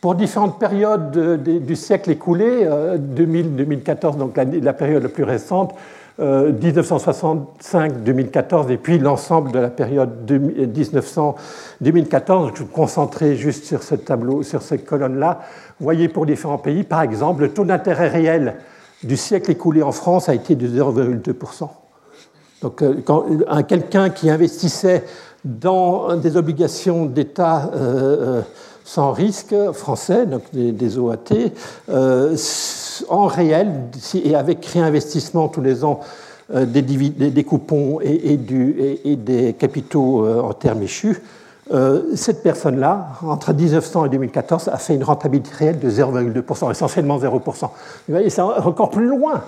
[0.00, 5.74] pour différentes périodes du siècle écoulé, 2000-2014, donc la, période la plus récente,
[6.20, 11.34] 1965-2014 et puis l'ensemble de la période 1900-2014.
[11.82, 15.40] Je vais me concentrer juste sur ce tableau, sur cette colonne-là.
[15.80, 18.56] Vous voyez pour différents pays, par exemple, le taux d'intérêt réel
[19.02, 21.68] du siècle écoulé en France a été de 0,2%.
[22.62, 22.94] Donc, euh,
[23.68, 25.04] quelqu'un qui investissait
[25.44, 28.40] dans des obligations d'État euh, euh,
[28.84, 31.50] sans risque français, donc des, OAT,
[33.08, 33.70] en réel,
[34.14, 36.00] et avec réinvestissement tous les ans
[36.54, 41.22] euh, des, coupons et, des capitaux euh, en termes échus,
[41.72, 47.18] euh, cette personne-là, entre 1900 et 2014, a fait une rentabilité réelle de 0,2%, essentiellement
[47.18, 47.40] 0%.
[47.62, 47.70] Vous
[48.08, 49.42] voyez, c'est encore plus loin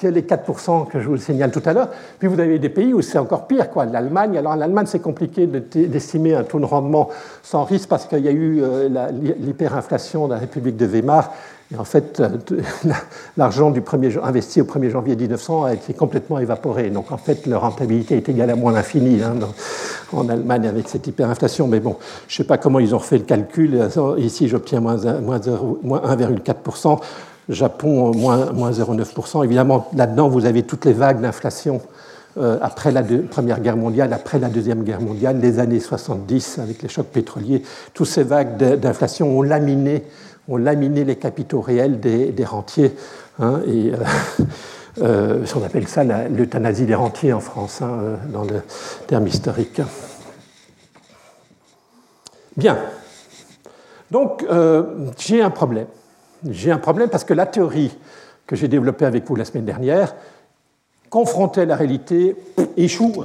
[0.00, 1.90] que les 4% que je vous signale tout à l'heure.
[2.18, 3.84] Puis vous avez des pays où c'est encore pire, quoi.
[3.84, 7.10] L'Allemagne, alors l'Allemagne, c'est compliqué d'estimer un taux de rendement
[7.44, 8.62] sans risque parce qu'il y a eu
[9.38, 11.30] l'hyperinflation de la République de Weimar
[11.72, 12.28] et en fait, euh,
[13.36, 13.72] l'argent
[14.22, 16.90] investi au 1er janvier 1900 a été complètement évaporé.
[16.90, 19.34] Donc en fait, leur rentabilité est égale à moins l'infini hein,
[20.12, 21.68] en Allemagne avec cette hyperinflation.
[21.68, 23.88] Mais bon, je ne sais pas comment ils ont fait le calcul.
[24.18, 26.98] Ici, j'obtiens moins 1,4%.
[27.50, 29.44] Japon, moins, 0,9%.
[29.44, 31.80] Évidemment, là-dedans, vous avez toutes les vagues d'inflation
[32.38, 36.82] euh, après la Première Guerre mondiale, après la Deuxième Guerre mondiale, les années 70 avec
[36.82, 37.62] les chocs pétroliers.
[37.92, 40.04] Toutes ces vagues d'inflation ont laminé
[40.48, 42.94] ont laminé les capitaux réels des, rentiers.
[43.38, 43.96] Hein, et, euh,
[45.02, 48.62] euh, on appelle ça l'euthanasie des rentiers en France, hein, euh, dans le
[49.06, 49.80] terme historique.
[52.56, 52.78] Bien.
[54.10, 54.44] Donc,
[55.18, 55.86] j'ai un problème.
[56.50, 57.96] J'ai un problème parce que la théorie
[58.46, 60.16] que j'ai développée avec vous la semaine dernière,
[61.10, 62.34] confrontée à la réalité,
[62.76, 63.24] échoue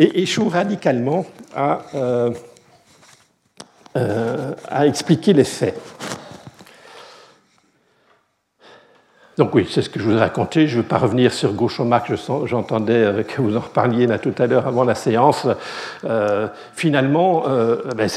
[0.00, 2.30] et échoue radicalement à, euh,
[3.96, 5.78] euh, expliquer les faits.
[9.36, 10.66] Donc oui, c'est ce que je vous ai raconté.
[10.66, 12.12] Je ne veux pas revenir sur Gaucho-Marx,
[12.44, 15.46] j'entendais que vous en reparliez là tout à l'heure avant la séance.
[16.04, 17.44] Euh, finalement,
[17.96, 18.08] ben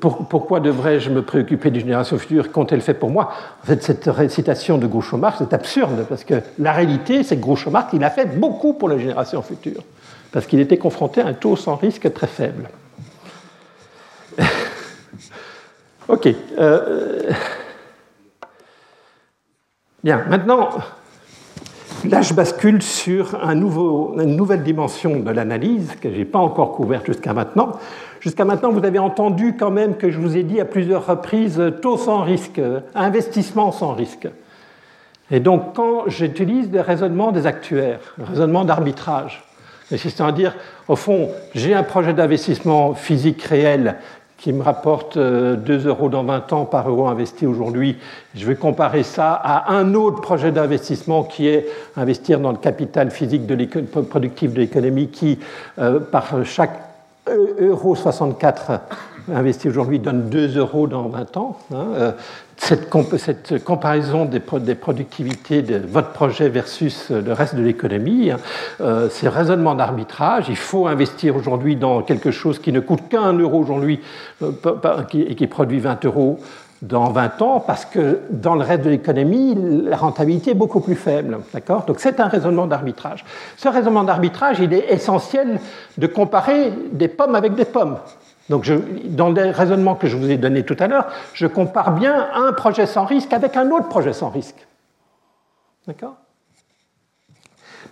[0.00, 3.32] pourquoi devrais-je me préoccuper des générations futures Qu'ont-elles fait pour moi?
[3.62, 7.92] En fait, cette récitation de Gaucho-Marx est absurde, parce que la réalité, c'est que Gaucho-Marx,
[7.94, 9.82] il a fait beaucoup pour les générations futures
[10.32, 12.68] parce qu'il était confronté à un taux sans risque très faible.
[16.08, 16.28] ok.
[16.58, 17.30] Euh,
[20.04, 20.70] bien, maintenant,
[22.04, 27.06] là je bascule sur une nouvelle dimension de l'analyse que je n'ai pas encore couverte
[27.06, 27.72] jusqu'à maintenant.
[28.20, 31.62] Jusqu'à maintenant, vous avez entendu quand même que je vous ai dit à plusieurs reprises
[31.80, 32.60] taux sans risque,
[32.94, 34.28] investissement sans risque.
[35.30, 39.47] Et donc, quand j'utilise des raisonnements des actuaires, raisonnements d'arbitrage,
[39.96, 40.54] c'est-à-dire,
[40.86, 43.96] au fond, j'ai un projet d'investissement physique réel
[44.36, 47.98] qui me rapporte 2 euh, euros dans 20 ans par euro investi aujourd'hui.
[48.34, 53.10] Je vais comparer ça à un autre projet d'investissement qui est investir dans le capital
[53.10, 53.56] physique de
[54.02, 55.38] productif de l'économie qui,
[55.78, 56.80] euh, par chaque
[57.60, 58.80] euro 64
[59.34, 61.58] investi aujourd'hui donne 2 euros dans 20 ans.
[61.74, 62.14] Hein,
[62.58, 68.38] cette, comparaison des, productivités de votre projet versus le reste de l'économie, hein,
[68.80, 70.46] euh, c'est raisonnement d'arbitrage.
[70.48, 74.00] Il faut investir aujourd'hui dans quelque chose qui ne coûte qu'un euro aujourd'hui
[74.42, 74.52] euh,
[75.14, 76.40] et qui produit 20 euros
[76.82, 80.94] dans 20 ans parce que dans le reste de l'économie, la rentabilité est beaucoup plus
[80.94, 81.38] faible.
[81.52, 81.84] D'accord?
[81.86, 83.24] Donc c'est un raisonnement d'arbitrage.
[83.56, 85.58] Ce raisonnement d'arbitrage, il est essentiel
[85.96, 87.98] de comparer des pommes avec des pommes.
[88.48, 88.70] Donc
[89.04, 92.52] dans les raisonnements que je vous ai donnés tout à l'heure, je compare bien un
[92.52, 94.66] projet sans risque avec un autre projet sans risque.
[95.86, 96.16] D'accord?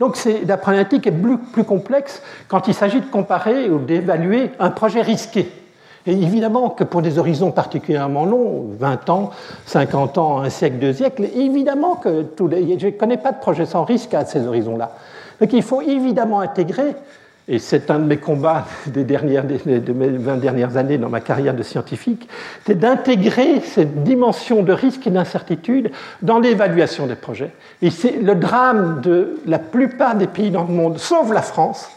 [0.00, 5.02] Donc la problématique est plus, complexe quand il s'agit de comparer ou d'évaluer un projet
[5.02, 5.50] risqué.
[6.06, 9.30] Et évidemment que pour des horizons particulièrement longs, 20 ans,
[9.66, 13.84] 50 ans, un siècle, deux siècles, évidemment que je ne connais pas de projet sans
[13.84, 14.92] risque à ces horizons-là.
[15.40, 16.94] Donc il faut évidemment intégrer
[17.48, 21.20] et c'est un de mes combats des, dernières, de mes 20 dernières années dans ma
[21.20, 22.28] carrière de scientifique,
[22.66, 25.90] c'est d'intégrer cette dimension de risque et d'incertitude
[26.22, 27.52] dans l'évaluation des projets.
[27.82, 31.88] Et c'est le drame de la plupart des pays dans le monde, sauf la France,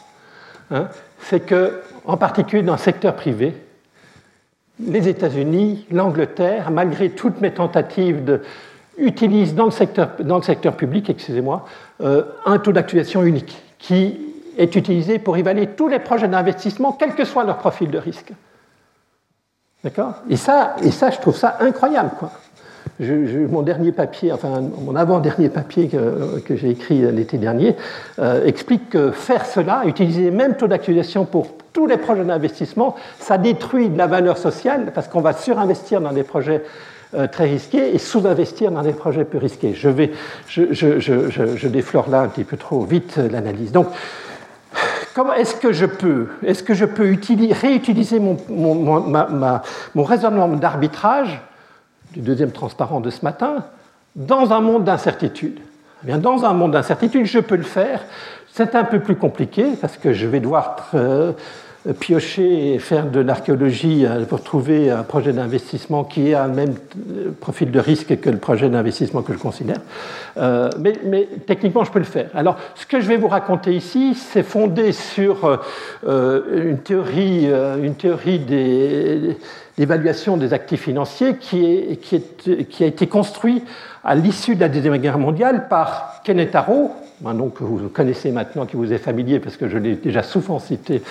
[0.72, 0.88] hein,
[1.20, 3.56] c'est que, en particulier dans le secteur privé,
[4.80, 8.40] les États-Unis, l'Angleterre, malgré toutes mes tentatives
[8.98, 11.66] utilisent dans le secteur, dans le secteur public, excusez-moi,
[12.02, 14.29] euh, un taux d'actualisation unique qui
[14.60, 18.34] est utilisé pour évaluer tous les projets d'investissement, quel que soit leur profil de risque.
[19.84, 20.16] D'accord?
[20.30, 22.12] Et ça, et ça, je trouve ça incroyable.
[22.20, 22.32] Quoi.
[23.00, 27.78] mon dernier papier, enfin mon avant-dernier papier que, j'ai écrit l'été dernier,
[28.20, 32.96] euh, explique que faire cela, utiliser le même taux d'actualisation pour tous les projets d'investissement,
[33.20, 36.64] ça détruit de la valeur sociale parce qu'on va surinvestir dans des projets
[37.14, 39.74] euh, très risqués et sous-investir dans des projets peu risqués.
[39.74, 40.12] Je, vais,
[40.48, 43.72] je, je, déflore là un petit peu trop vite l'analyse.
[43.72, 43.88] Donc,
[45.14, 47.16] comment est-ce que je peux, est-ce que je peux
[47.52, 51.42] réutiliser mon, raisonnement d'arbitrage
[52.14, 53.66] du deuxième transparent de ce matin
[54.16, 55.60] dans un monde d'incertitude
[56.08, 58.04] eh Dans un monde d'incertitude, je peux le faire.
[58.52, 61.34] C'est un peu plus compliqué parce que je vais devoir euh,
[62.00, 66.76] piocher et faire de l'archéologie euh, pour trouver un projet d'investissement qui a le même
[67.10, 69.80] euh, profil de risque que le projet d'investissement que je considère.
[70.38, 72.30] Euh, mais, techniquement, je peux le faire.
[72.34, 75.60] Alors, ce que je vais vous raconter ici, c'est fondé sur
[76.06, 77.48] une théorie,
[77.82, 78.40] une théorie
[79.80, 81.96] d'évaluation des actifs financiers qui,
[82.82, 83.64] a été construite
[84.04, 86.92] à l'issue de la Deuxième Guerre mondiale par Kenneth Arrow,
[87.26, 90.22] un nom que vous connaissez maintenant, qui vous est familier parce que je l'ai déjà
[90.22, 91.02] souvent cité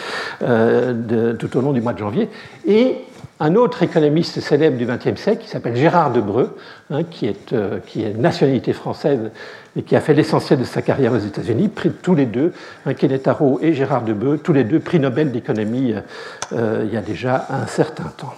[0.42, 2.28] euh, tout au long du mois de janvier,
[2.66, 2.96] et
[3.40, 6.54] un autre économiste célèbre du XXe siècle qui s'appelle Gérard Debreu,
[6.90, 7.78] hein, qui, est, euh,
[8.18, 9.30] nationalité française
[9.76, 12.52] et qui a fait l'essentiel de sa carrière aux États-Unis, pris tous les deux,
[12.84, 15.94] hein, Kenneth Arrow et Gérard Debreu, tous les deux prix Nobel d'économie
[16.52, 18.34] euh, il y a déjà un certain temps.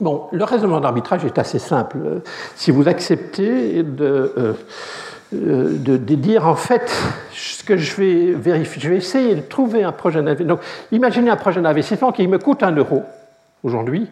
[0.00, 1.98] Bon, le raisonnement d'arbitrage est assez simple.
[2.54, 4.56] Si vous acceptez de
[5.34, 6.88] euh, de, dire en fait
[7.32, 8.80] ce que je vais vérifier.
[8.80, 10.54] Je vais essayer de trouver un projet d'investissement.
[10.54, 10.60] Donc,
[10.92, 13.02] imaginez un projet d'investissement qui me coûte un euro
[13.64, 14.08] aujourd'hui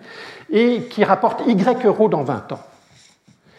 [0.51, 2.61] et qui rapporte Y euros dans 20 ans.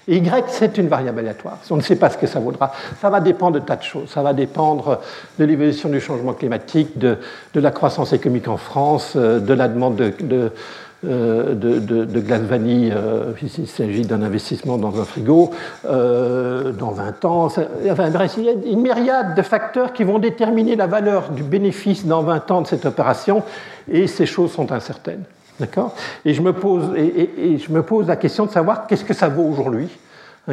[0.08, 1.58] Y, c'est une variable aléatoire.
[1.72, 2.74] On ne sait pas ce que ça vaudra.
[3.02, 4.10] Ça va dépendre de tas de choses.
[4.10, 5.00] Ça va dépendre
[5.40, 7.18] de l'évolution du changement climatique, de,
[7.56, 10.50] la croissance économique en France, euh, de la demande de euh,
[11.06, 13.34] de, de, glace vanille, euh,
[13.66, 15.52] s'agit d'un investissement dans un frigo,
[15.86, 17.48] euh, dans 20 ans.
[17.82, 22.24] Il y a une myriade de facteurs qui vont déterminer la valeur du bénéfice dans
[22.24, 23.44] 20 ans de cette opération,
[23.92, 25.24] et ces choses sont incertaines.
[25.60, 25.94] D'accord?
[26.26, 29.30] Et, je me pose, et, je me pose la question de savoir qu'est-ce que ça
[29.30, 29.88] vaut aujourd'hui?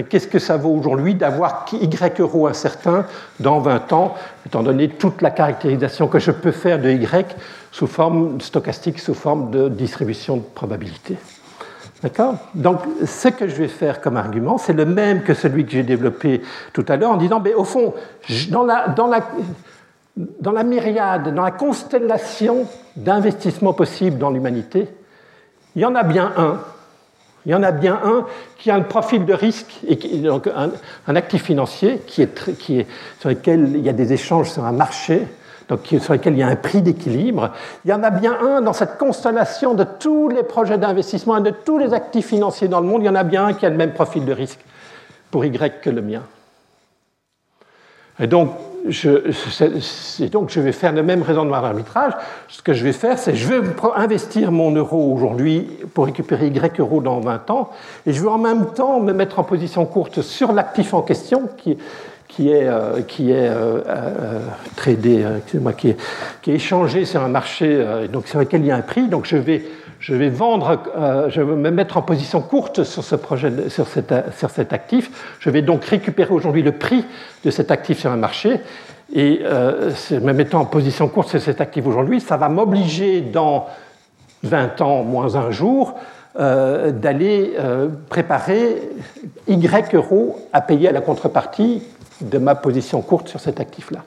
[0.01, 3.05] Qu'est-ce que ça vaut aujourd'hui d'avoir Y euros incertain
[3.41, 4.15] dans 20 ans,
[4.47, 7.37] étant donné toute la caractérisation que je peux faire de Y
[7.71, 11.17] sous forme stochastique, sous forme de distribution de probabilité.
[12.03, 12.35] D'accord?
[12.55, 15.85] Donc, ce que je vais faire comme argument, c'est le même que celui que j'ai
[15.85, 17.95] développé tout à l'heure en disant, mais au fond,
[18.51, 18.89] dans la,
[20.17, 24.89] dans la myriade, dans la constellation d'investissements possibles dans l'humanité,
[25.77, 26.59] il y en a bien un
[27.45, 28.27] il y en a bien un
[28.59, 32.87] qui a un profil de risque, et donc un, actif financier qui est,
[33.19, 35.27] sur lequel il y a des échanges sur un marché,
[35.69, 37.51] donc sur lequel il y a un prix d'équilibre.
[37.85, 41.43] Il y en a bien un dans cette constellation de tous les projets d'investissement et
[41.43, 43.67] de tous les actifs financiers dans le monde, il y en a bien un qui
[43.67, 44.61] a le même profil de risque
[45.31, 46.23] pour Y que le mien.
[48.21, 48.53] Et donc,
[48.89, 52.13] je, donc je vais faire le même raisonnement d'arbitrage.
[52.49, 53.61] Ce que je vais faire, c'est je vais
[53.95, 57.71] investir mon euro aujourd'hui pour récupérer Y euros dans 20 ans,
[58.07, 61.49] et je vais en même temps me mettre en position courte sur l'actif en question,
[61.57, 61.79] qui,
[62.35, 64.41] qui est, euh, qui est euh, euh,
[64.77, 65.25] tradé,
[65.61, 65.97] moi qui est,
[66.41, 69.09] qui est échangé sur un marché donc sur lequel il y a un prix.
[69.09, 69.63] Donc je vais
[70.03, 73.87] je vais vendre, euh, je vais me mettre en position courte sur ce projet, sur,
[73.87, 75.37] cet actif.
[75.39, 77.05] Je vais donc récupérer aujourd'hui le prix
[77.45, 78.61] de cet actif sur un marché.
[79.15, 83.67] Et euh, me mettant en position courte sur cet actif aujourd'hui, ça va m'obliger dans
[84.43, 85.95] 20 ans moins un jour
[86.41, 87.53] euh, d'aller
[88.09, 88.83] préparer
[89.47, 91.81] Y euros à payer à la contrepartie
[92.21, 94.01] de ma position courte sur cet actif-là.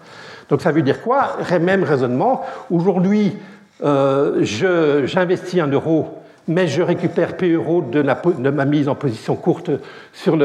[0.50, 1.38] Donc ça veut dire quoi?
[1.62, 2.42] Même raisonnement.
[2.70, 3.38] Aujourd'hui,
[3.84, 8.02] euh, j'investis un euro mais je récupère P euros de,
[8.50, 9.72] ma mise en position courte
[10.14, 10.36] sur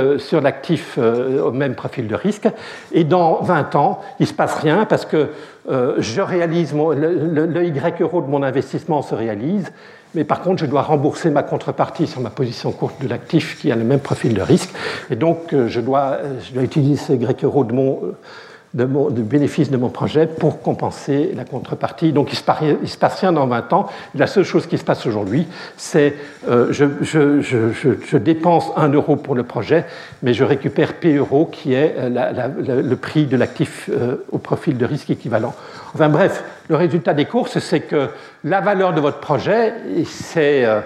[0.41, 2.49] l'actif euh, au même profil de risque.
[2.93, 5.29] Et dans 20 ans, il ne se passe rien parce que
[5.71, 9.71] euh, je réalise le, Y euro de mon investissement se réalise,
[10.15, 13.71] mais par contre, je dois rembourser ma contrepartie sur ma position courte de l'actif qui
[13.71, 14.71] a le même profil de risque.
[15.11, 18.01] Et donc, euh, je dois, je dois utiliser ce Y euro de mon
[18.75, 22.13] de, de bénéfice de mon projet pour compenser la contrepartie.
[22.13, 22.35] Donc il
[22.81, 23.87] ne se, passe rien dans 20 ans.
[24.15, 26.15] La seule chose qui se passe aujourd'hui, c'est
[26.49, 29.85] euh, je, dépense 1 euro pour le projet,
[30.23, 34.79] mais je récupère P euros qui est euh, le prix de l'actif euh, au profil
[34.79, 35.55] de risque équivalent.
[35.95, 38.11] Enfin bref, le résultat des courses, c'est que
[38.45, 39.75] la valeur de votre projet,
[40.07, 40.81] c'est euh,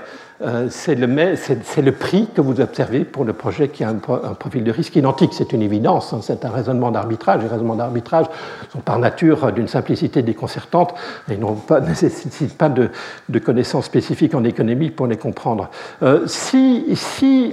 [0.69, 4.97] c'est le, prix que vous observez pour le projet qui a un, profil de risque
[4.97, 5.33] identique.
[5.33, 6.21] C'est une évidence, hein.
[6.23, 7.43] c'est un raisonnement d'arbitrage.
[7.43, 8.27] Les raisonnements d'arbitrage
[8.73, 10.95] sont par nature d'une simplicité déconcertante
[11.31, 11.47] et ne
[11.89, 12.91] nécessitent pas de,
[13.39, 15.71] connaissances spécifiques en économie pour les comprendre.
[16.03, 16.85] Euh, si,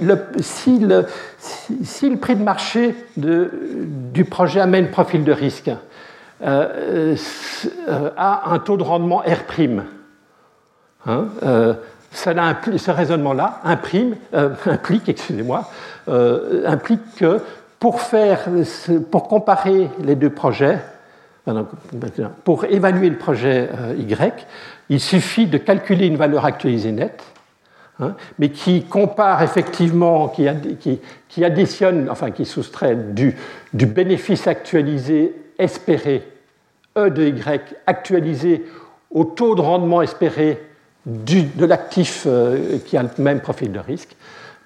[0.00, 0.16] le,
[2.16, 5.70] prix de marché du projet amène profil de risque
[6.42, 7.14] euh,
[8.16, 9.44] a un taux de rendement R',
[11.06, 11.28] hein,
[12.12, 15.68] ce raisonnement-là imprime, euh, implique, excusez-moi,
[16.08, 17.40] euh, implique que
[17.78, 18.40] pour, faire,
[19.10, 20.78] pour comparer les deux projets,
[22.44, 24.46] pour évaluer le projet euh, Y,
[24.88, 27.24] il suffit de calculer une valeur actualisée nette,
[27.98, 36.28] hein, mais qui compare effectivement, qui, additionne, enfin qui soustrait du bénéfice actualisé espéré
[36.96, 38.64] E de Y actualisé
[39.10, 40.60] au taux de rendement espéré
[41.06, 44.16] de l'actif euh, qui a le même profil de risque.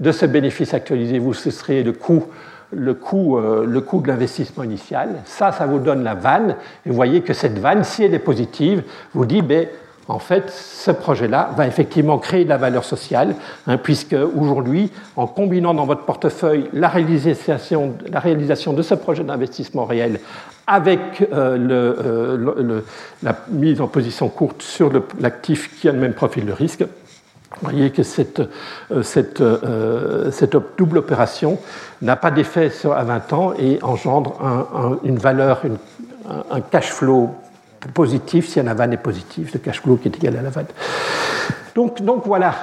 [0.01, 2.25] De ce bénéfice actualisé, vous cesserez le coût,
[2.71, 5.23] le coût, euh, le coût de l'investissement initial.
[5.25, 6.57] Ça, ça vous donne la vanne.
[6.85, 8.83] Et vous voyez que cette vanne, si elle est positive,
[9.15, 9.67] vous dit, ben,
[10.09, 13.35] en fait, ce projet-là va effectivement créer de la valeur sociale,
[13.67, 19.25] hein, puisque aujourd'hui, en combinant dans votre portefeuille la réalisation, la réalisation de ce projet
[19.25, 20.21] d'investissement réel
[20.67, 22.81] avec euh, euh,
[23.23, 24.91] la mise en position courte sur
[25.21, 28.41] l'actif qui a le même profil de risque, vous voyez que cette,
[28.91, 30.31] euh,
[30.77, 31.59] double opération
[32.03, 35.63] n'a pas d'effet à 20 ans et engendre une valeur,
[36.51, 37.31] un cash flow
[37.95, 40.67] positif si la vanne est positive, le cash flow qui est égal à la vanne.
[41.77, 42.55] Donc, donc voilà,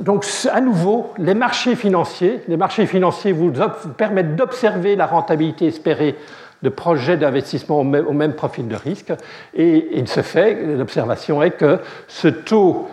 [0.00, 3.52] donc à nouveau, les marchés financiers, les marchés financiers vous
[3.96, 6.16] permettent d'observer la rentabilité espérée
[6.62, 9.12] de projets d'investissement au, même profil de risque.
[9.54, 12.88] Et il se fait, l'observation est que ce taux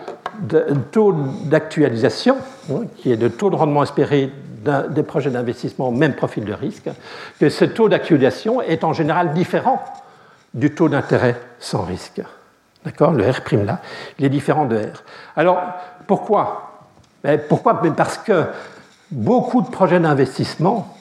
[1.44, 2.36] d'actualisation,
[2.72, 4.30] hein, qui est le taux de rendement espéré
[4.90, 6.90] des projets d'investissement au même profil de risque,
[7.38, 9.82] que ce taux d'actualisation est en général différent
[10.52, 12.20] du taux d'intérêt sans risque.
[12.84, 13.12] D'accord?
[13.12, 13.80] Le R' là,
[14.18, 15.02] il est différent de R.
[15.36, 15.60] Alors,
[16.06, 16.70] pourquoi?
[17.22, 17.80] Ben, Pourquoi?
[17.96, 18.44] Parce que
[19.10, 20.94] beaucoup de projets d'investissement,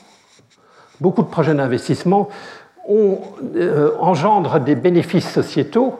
[0.99, 2.29] beaucoup de projets d'investissement
[2.89, 5.95] euh, engendre des bénéfices sociétaux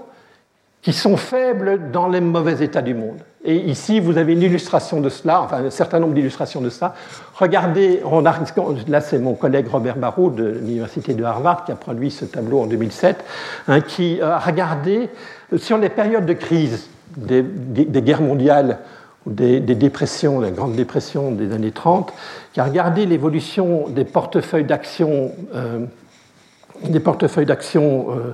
[0.82, 3.20] qui sont faibles dans les mauvais états du monde.
[3.44, 6.94] Et ici, vous avez une illustration de cela, enfin un certain nombre d'illustrations de cela.
[7.36, 12.12] Regardez, on là c'est mon collègue Robert Barrault de l'Université de Harvard qui a produit
[12.12, 13.24] ce tableau en 2007,
[13.68, 15.10] hein, qui a regardé
[15.58, 17.44] sur les périodes de crise des,
[18.02, 18.80] guerres mondiales
[19.26, 22.14] ou des, dépressions, la Grande Dépression des années 30,
[22.54, 25.86] qui a regardé l'évolution des portefeuilles d'actions euh,
[26.88, 28.34] des portefeuilles d'actions euh,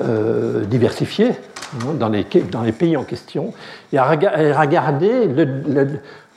[0.00, 1.32] euh, diversifiés
[1.82, 2.24] hein, dans, les,
[2.72, 3.52] pays en question
[3.92, 5.28] et à, regarder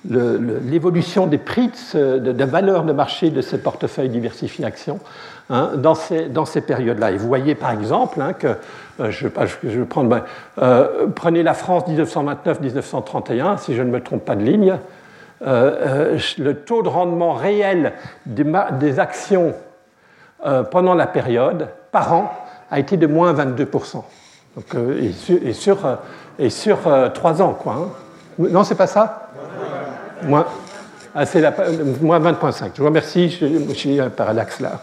[0.06, 4.99] l'évolution des prix de, de, valeur de marché de ces portefeuilles diversifiés d'actions
[5.49, 7.12] hein, dans ces, périodes-là.
[7.12, 8.47] Et vous voyez par exemple hein, que,
[8.99, 9.28] euh, je,
[9.64, 10.24] je, vais prendre,
[11.16, 14.78] prenez la France 1929-1931, si je ne me trompe pas de ligne,
[15.41, 17.93] le taux de rendement réel
[18.26, 19.53] des actions
[20.45, 22.31] euh, pendant la période, par an,
[22.69, 24.03] a été de moins 22%.
[24.55, 25.11] Donc, euh, et,
[25.53, 25.77] sur,
[26.39, 27.73] et sur, 3 euh, ans, quoi.
[27.73, 27.88] Hein.
[28.38, 29.29] Non, c'est pas ça?
[30.23, 30.45] Moins.
[31.18, 31.53] Ah, c'est la,
[32.01, 32.72] moins 20,5.
[32.74, 34.78] Je vous remercie, je, suis un parallaxe là.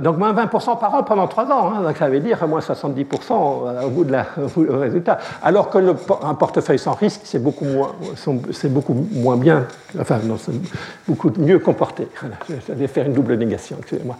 [0.00, 3.84] donc moins 20% par an pendant 3 ans, hein, donc ça veut dire moins 70%
[3.84, 5.18] au bout de la, résultat.
[5.42, 5.78] Alors que
[6.24, 7.92] un portefeuille sans risque, c'est beaucoup, moins,
[8.70, 9.66] beaucoup moins bien,
[10.00, 10.54] enfin non, c'est
[11.06, 12.08] beaucoup mieux comporté.
[12.66, 14.16] J'allais faire une double négation, excusez-moi.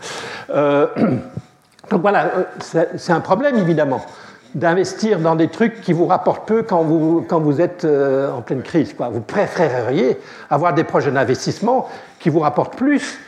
[1.91, 2.31] donc voilà,
[2.61, 4.03] c'est un problème évidemment
[4.55, 8.41] d'investir dans des trucs qui vous rapportent peu quand vous, quand vous êtes euh, en
[8.41, 8.95] pleine crise.
[8.95, 9.09] Quoi.
[9.09, 11.89] Vous préféreriez avoir des projets d'investissement
[12.21, 13.19] qui vous rapportent plus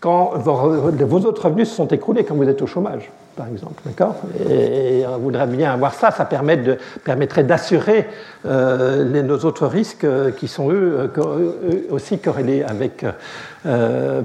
[0.00, 3.08] quand vos autres revenus se sont écroulés, quand vous êtes au chômage
[3.42, 3.82] par exemple.
[3.84, 4.14] D'accord?
[4.48, 8.06] Et, on voudrait bien avoir ça, ça permettrait d'assurer
[8.46, 13.04] euh, nos autres risques euh, qui sont eux, euh, aussi corrélés avec,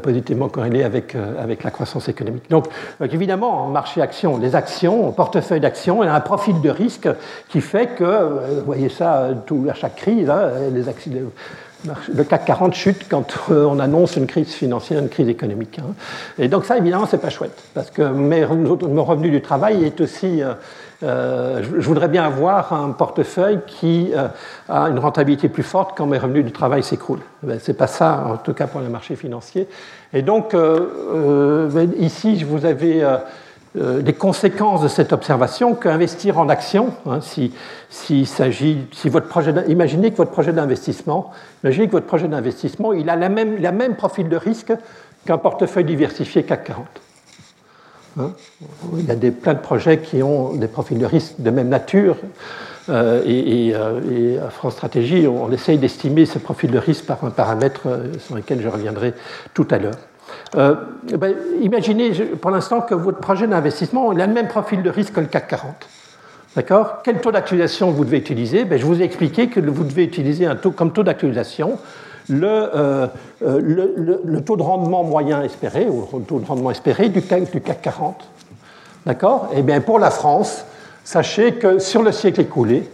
[0.02, 2.50] positivement corrélés avec, avec la croissance économique.
[2.50, 2.66] Donc,
[3.02, 7.08] évidemment, marché action, les actions, portefeuille d'actions, il y a un profil de risque
[7.50, 8.04] qui fait que,
[8.56, 11.12] vous voyez ça tout, à chaque crise, hein, les actions
[11.86, 15.80] le CAC 40 chute quand euh, on annonce une crise financière, une crise économique.
[15.80, 15.94] Hein.
[16.40, 20.42] Et donc ça, évidemment, c'est pas chouette, parce que mon revenu du travail est aussi...
[20.42, 20.54] Euh,
[21.04, 24.14] euh, je voudrais bien avoir un portefeuille qui
[24.68, 27.22] a une rentabilité plus forte quand mes revenus du travail s'écroulent.
[27.44, 29.68] Ben, c'est pas ça, en tout cas pour le marché financier.
[30.12, 33.18] Et donc, ben, ici, vous avez euh,
[33.78, 40.12] des conséquences de cette observation qu'investir en action, hein, si, s'agit, si votre projet, imaginez
[40.12, 41.32] que votre projet d'investissement,
[41.64, 44.74] imaginez que votre projet d'investissement, il a la même, la même profil de risque
[45.26, 46.86] qu'un portefeuille diversifié CAC 40.
[48.20, 48.32] Hein.
[48.98, 51.70] il y a des, plein de projets qui ont des profils de risque de même
[51.70, 52.18] nature.
[52.90, 57.30] Euh, euh, et, à France Stratégie, on essaye d'estimer ce profil de risque par un
[57.30, 57.88] paramètre
[58.20, 59.14] sur lequel je reviendrai
[59.54, 59.98] tout à l'heure.
[60.56, 65.14] Euh, ben, imaginez pour l'instant que votre projet d'investissement a le même profil de risque
[65.14, 65.88] que le CAC 40.
[66.56, 67.02] D'accord?
[67.04, 68.66] Quel taux d'actualisation vous devez utiliser?
[68.66, 71.78] Ben, Je vous ai expliqué que vous devez utiliser un taux, comme taux d'actualisation
[72.30, 73.08] euh,
[73.44, 77.52] euh, le, taux de rendement moyen espéré, ou le taux de rendement espéré du CAC,
[77.52, 78.28] du CAC 40.
[79.06, 79.50] D'accord?
[79.56, 80.66] Eh bien, pour la France,
[81.04, 82.90] sachez que sur le siècle écoulé,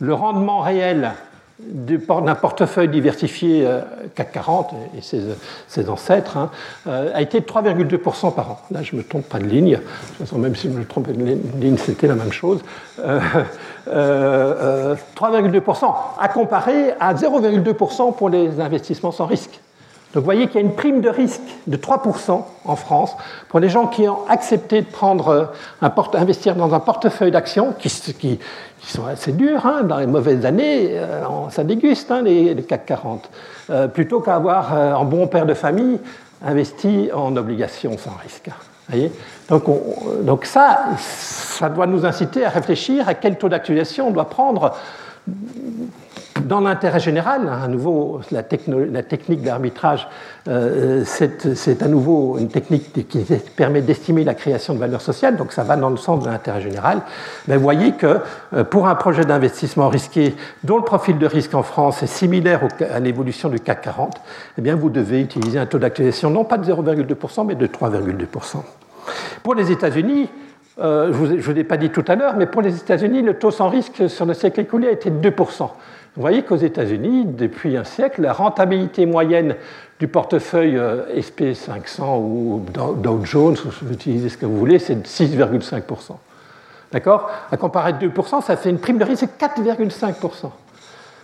[0.00, 1.12] le rendement réel
[1.60, 3.80] d'un portefeuille diversifié euh,
[4.14, 6.50] CAC 40 et ses, ancêtres hein,
[6.86, 8.60] euh, a été de 3,2% par an.
[8.70, 9.72] Là, je ne me trompe pas de ligne.
[9.72, 12.60] De toute façon, même si je me trompe de ligne, c'était la même chose.
[12.98, 14.94] 3,2% euh,
[16.20, 19.60] à comparer à 0,2% pour les investissements sans risque.
[20.14, 23.14] Donc vous voyez qu'il y a une prime de risque de 3% en France
[23.48, 25.52] pour les gens qui ont accepté de prendre
[25.82, 29.66] un investir dans un portefeuille d'actions qui, sont assez durs.
[29.66, 33.30] Hein, dans les mauvaises années, euh, ça déguste hein, les, CAC 40.
[33.68, 35.98] Euh, plutôt qu'avoir euh, un bon père de famille
[36.42, 38.48] investi en obligations sans risque.
[39.50, 39.64] Donc,
[40.22, 44.72] donc, ça, ça doit nous inciter à réfléchir à quel taux d'actualisation on doit prendre
[46.44, 50.08] dans l'intérêt général, à nouveau, la, technique d'arbitrage,
[50.48, 53.24] euh, c'est à nouveau une technique qui
[53.56, 56.60] permet d'estimer la création de valeur sociale, donc ça va dans le sens de l'intérêt
[56.60, 57.02] général.
[57.46, 58.20] Mais vous voyez que
[58.54, 60.34] euh, pour un projet d'investissement risqué
[60.64, 62.60] dont le profil de risque en France est similaire
[62.92, 64.20] à l'évolution du CAC 40,
[64.58, 68.56] eh bien vous devez utiliser un taux d'actualisation non pas de 0,2%, mais de 3,2%.
[69.42, 70.28] Pour les États-Unis,
[70.80, 73.34] euh, je ne vous l'ai pas dit tout à l'heure, mais pour les États-Unis, le
[73.34, 75.70] taux sans risque sur le siècle écoulé a été de 2%.
[76.16, 79.54] Vous voyez qu'aux États-Unis, depuis un siècle, la rentabilité moyenne
[80.00, 85.06] du portefeuille euh, SP500 ou Dow Jones, vous utilisez ce que vous voulez, c'est de
[85.06, 85.82] 6,5%.
[86.92, 87.30] D'accord?
[87.52, 90.50] À comparer de 2%, ça fait une prime de risque de 4,5%.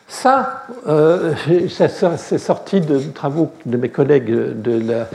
[0.06, 1.34] Ça, euh,
[1.66, 5.08] c'est sorti de travaux de mes collègues de la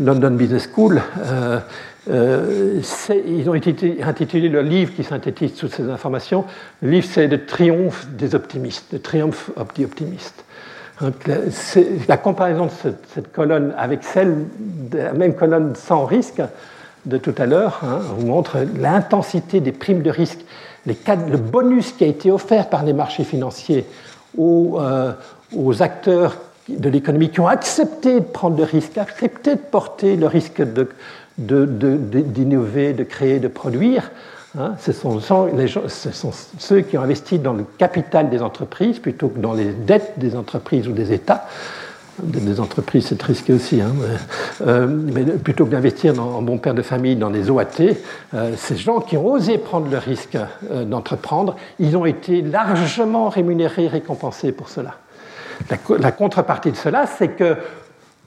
[0.00, 1.02] London Business School.
[1.24, 1.60] Euh,
[2.08, 2.80] euh,
[3.26, 6.44] ils ont intitulé le livre qui synthétise toutes ces informations.
[6.80, 10.44] Le livre, c'est Le triomphe des optimistes, le triomphe of the optimist.
[12.08, 12.70] La comparaison de
[13.14, 14.34] cette, colonne avec celle
[14.90, 16.42] de la même colonne sans risque
[17.06, 20.40] de tout à l'heure hein, vous montre l'intensité des primes de risque,
[20.86, 23.86] le bonus qui a été offert par les marchés financiers
[24.38, 25.12] euh,
[25.56, 26.36] aux acteurs
[26.68, 30.88] de l'économie qui ont accepté de prendre le risque, accepté de porter le risque de,
[31.38, 34.10] d'innover, de, créer, de produire.
[34.58, 38.42] Hein, ce, sont, les gens, ce, sont, ceux qui ont investi dans le capital des
[38.42, 41.46] entreprises plutôt que dans les dettes des entreprises ou des États.
[42.22, 43.92] Des entreprises, c'est risqué aussi, hein,
[44.66, 47.64] euh, mais plutôt que d'investir en bon père de famille dans les OAT,
[48.34, 50.36] euh, ces gens qui ont osé prendre le risque
[50.70, 54.96] euh, d'entreprendre, ils ont été largement rémunérés, récompensés pour cela.
[55.98, 57.56] la contrepartie de cela, c'est que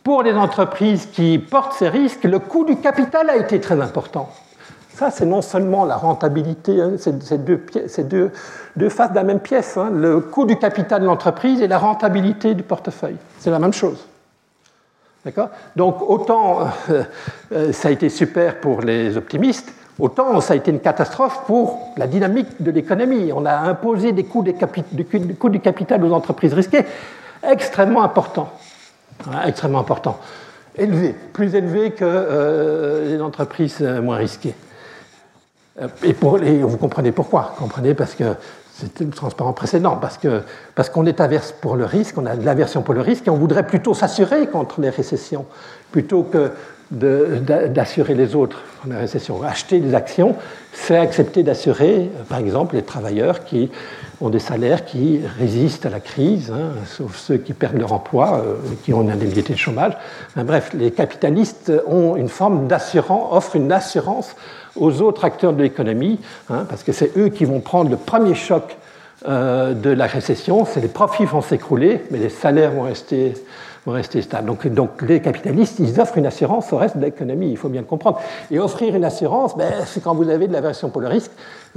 [0.04, 4.30] pour les entreprises qui portent ces risques, le coût du capital a été très important.
[4.93, 9.89] Ça, c'est non seulement la rentabilité, hein, c'est deux, faces de la même pièce, hein,
[9.91, 13.16] le coût du capital de l'entreprise et la rentabilité du portefeuille.
[13.39, 14.06] C'est la même chose.
[15.26, 15.49] D'accord?
[15.76, 17.04] Donc, autant euh,
[17.54, 21.93] euh, ça a été super pour les optimistes, autant ça a été une catastrophe pour
[21.97, 23.32] la dynamique de l'économie.
[23.34, 26.86] On a imposé des coûts, des coûts du capital aux entreprises risquées
[27.41, 28.51] extrêmement importants
[29.45, 30.20] extrêmement important.
[30.76, 34.55] Élevé, plus élevé que euh, les entreprises euh, moins risquées.
[35.82, 38.24] Euh, et, pour, vous comprenez pourquoi comprenez parce que
[38.74, 40.41] c'était le transparent précédent, parce qu'on
[40.74, 43.30] parce qu'on est averse pour le risque, on a de l'aversion pour le risque, et
[43.30, 45.45] on voudrait plutôt s'assurer contre les récessions,
[45.91, 46.51] plutôt que
[46.89, 49.41] d'assurer les autres la récession.
[49.43, 50.36] Acheter des actions,
[50.74, 53.72] c'est accepter d'assurer, par exemple, les travailleurs qui
[54.24, 58.41] ont des salaires qui résistent à la crise, hein, sauf ceux qui perdent leur emploi,
[58.45, 59.93] euh, qui ont une indemnité de chômage.
[60.38, 64.36] bref, les capitalistes ont une forme d'assurance, offrent une assurance
[64.78, 66.19] aux autres acteurs de l'économie,
[66.49, 68.78] hein, parce que c'est eux qui vont prendre le premier choc
[69.28, 73.34] euh, de la récession, c'est les profits vont s'écrouler, mais les salaires vont rester
[73.92, 74.56] rester stables.
[74.72, 77.88] Donc, les capitalistes, ils offrent une assurance au reste de l'économie, il faut bien le
[77.88, 78.22] comprendre.
[78.52, 81.32] Et offrir une assurance, ben, c'est quand vous avez de l'aversion pour le risque,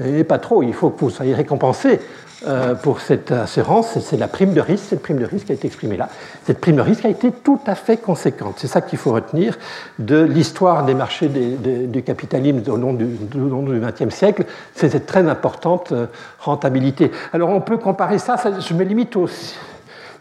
[0.04, 2.00] et pas trop, il faut que vous soyez récompensé
[2.46, 5.66] euh, pour cette assurance, c'est la prime de risque, cette prime de risque a été
[5.66, 6.10] exprimée là.
[6.44, 8.56] Cette prime de risque a été tout à fait conséquente.
[8.58, 9.58] C'est ça qu'il faut retenir
[9.98, 14.44] de l'histoire des marchés du capitalisme au long du XXe siècle,
[14.74, 16.06] c'est cette très importante euh,
[16.38, 17.10] rentabilité.
[17.32, 19.26] Alors on peut comparer ça, je me limite au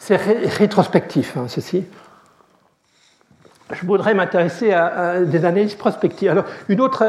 [0.05, 1.83] c'est rétrospectif, hein, ceci.
[3.73, 6.29] Je voudrais m'intéresser à, des analyses prospectives.
[6.29, 7.03] Alors, une autre,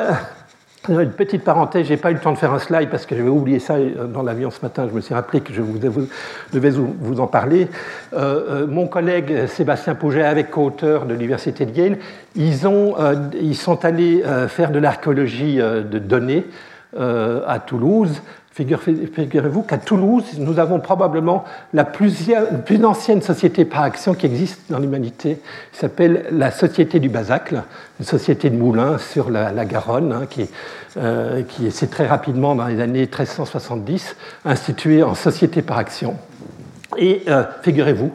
[0.88, 3.04] euh, une petite parenthèse, je n'ai pas eu le temps de faire un slide parce
[3.04, 4.86] que j'avais oublié ça euh, dans l'avion ce matin.
[4.88, 7.68] Je me suis rappelé que je devais vous en parler.
[8.14, 11.98] Euh, mon collègue Sébastien Pouget, avec co-auteur de l'Université de Yale,
[12.34, 16.46] ils sont allés faire de l'archéologie de données
[16.98, 18.22] à Toulouse
[18.56, 21.44] Figurez-vous qu'à Toulouse, nous avons probablement
[21.74, 22.32] la plus,
[22.84, 25.42] ancienne société par action qui existe dans l'humanité,
[25.72, 27.64] qui s'appelle la Société du Basacle,
[28.00, 30.48] une société de moulins sur la, Garonne, hein, qui,
[30.96, 36.16] euh, qui s'est très rapidement, dans les années 1370, instituée en société par action.
[36.96, 38.10] Et euh, figurez-vous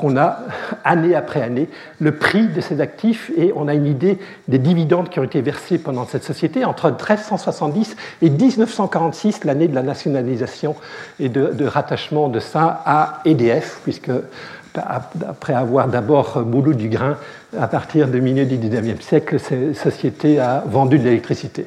[0.00, 0.38] qu'on a,
[0.82, 1.68] année après année,
[2.00, 5.42] le prix de ces actifs et on a une idée des dividendes qui ont été
[5.42, 10.74] versés pendant cette société entre 1370 et 1946, l'année de la nationalisation
[11.18, 14.10] et de, rattachement de ça à EDF, puisque
[14.74, 17.18] après avoir d'abord moulu du grain,
[17.58, 21.66] à partir du milieu du 19e siècle, cette société a vendu de l'électricité.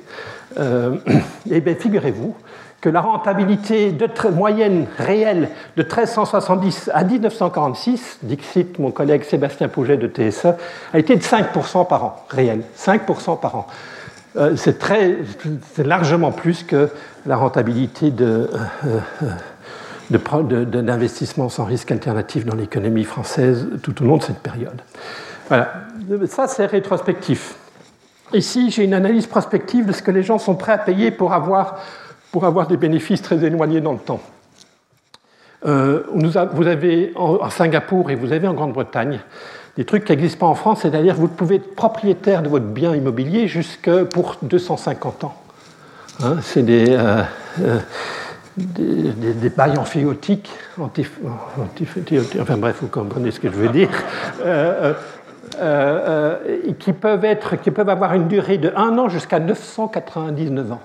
[0.57, 0.95] Euh,
[1.51, 2.35] et bien, figurez-vous
[2.83, 3.95] que la rentabilité
[4.35, 10.47] moyenne réelle de 1370 à 1946, dixit mon collègue Sébastien Pouget de TSE,
[10.93, 13.67] a été de 5% par an, réel, 5% par an.
[14.35, 16.89] Euh, c'est largement plus que
[17.25, 18.49] la rentabilité de,
[18.85, 24.81] euh, d'investissement sans risque alternatif dans l'économie française tout au long de cette période.
[25.47, 25.71] Voilà,
[26.27, 27.55] ça c'est rétrospectif.
[28.33, 31.31] Ici, j'ai une analyse prospective de ce que les gens sont prêts à payer pour
[31.31, 31.79] avoir
[32.33, 34.19] pour avoir des bénéfices très éloignés dans le temps.
[35.67, 39.19] Euh, vous avez en, Singapour et vous avez en Grande-Bretagne
[39.77, 42.95] des trucs qui n'existent pas en France, c'est-à-dire vous pouvez être propriétaire de votre bien
[42.95, 45.35] immobilier jusque pour 250 ans.
[46.23, 47.21] Hein, c'est des, euh,
[47.61, 47.79] euh,
[48.57, 53.89] des, bails amphiotiques, enfin bref, vous comprenez ce que je veux dire,
[56.79, 60.81] qui, peuvent être, qui peuvent avoir une durée de 1 an jusqu'à 999 ans.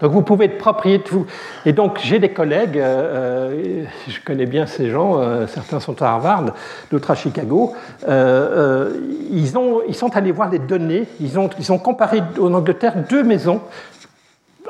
[0.00, 1.20] Donc vous pouvez être propriétaire.
[1.66, 6.00] Et donc j'ai des collègues, euh, euh, je connais bien ces gens, euh, certains sont
[6.02, 6.54] à Harvard,
[6.90, 7.74] d'autres à Chicago.
[8.06, 12.94] ils, ont, ils sont allés voir les données, ils ont, ils ont comparé en Angleterre
[13.08, 13.60] deux maisons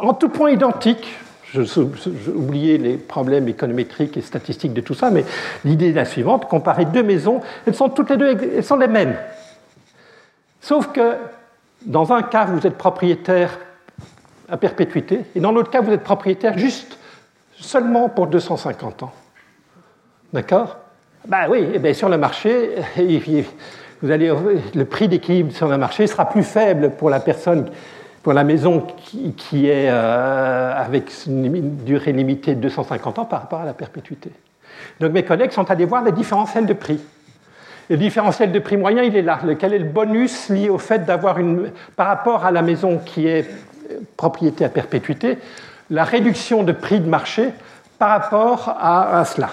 [0.01, 1.07] en tout point identiques.
[1.53, 5.25] J'ai oublié les problèmes économétriques et statistiques de tout ça, mais
[5.65, 8.89] l'idée est la suivante comparer deux maisons, elles sont toutes les deux elles sont les
[8.89, 9.15] mêmes.
[10.61, 11.13] Sauf que
[11.87, 13.59] dans un cas, vous êtes propriétaire
[14.55, 16.97] à perpétuité, et dans l'autre cas, vous êtes propriétaire juste
[17.59, 19.13] seulement pour 250 ans.
[20.33, 20.77] D'accord?
[21.27, 22.71] Ben oui, et eh bien sur le marché,
[24.03, 24.33] vous allez,
[24.77, 27.69] le prix d'équilibre sur le marché sera plus faible pour la personne,
[28.23, 28.87] pour la maison
[29.37, 34.31] qui, est euh, avec une durée limitée de 250 ans par rapport à la perpétuité.
[35.01, 37.01] Donc mes collègues sont allés voir les différentiels de prix.
[37.91, 39.41] Le différentiel de prix moyen, il est là.
[39.59, 41.73] Quel est le bonus lié au fait d'avoir une.
[41.97, 43.47] par rapport à la maison qui est
[44.17, 45.39] propriété à perpétuité,
[45.91, 47.51] la réduction de prix de marché
[47.99, 49.51] par rapport à, cela.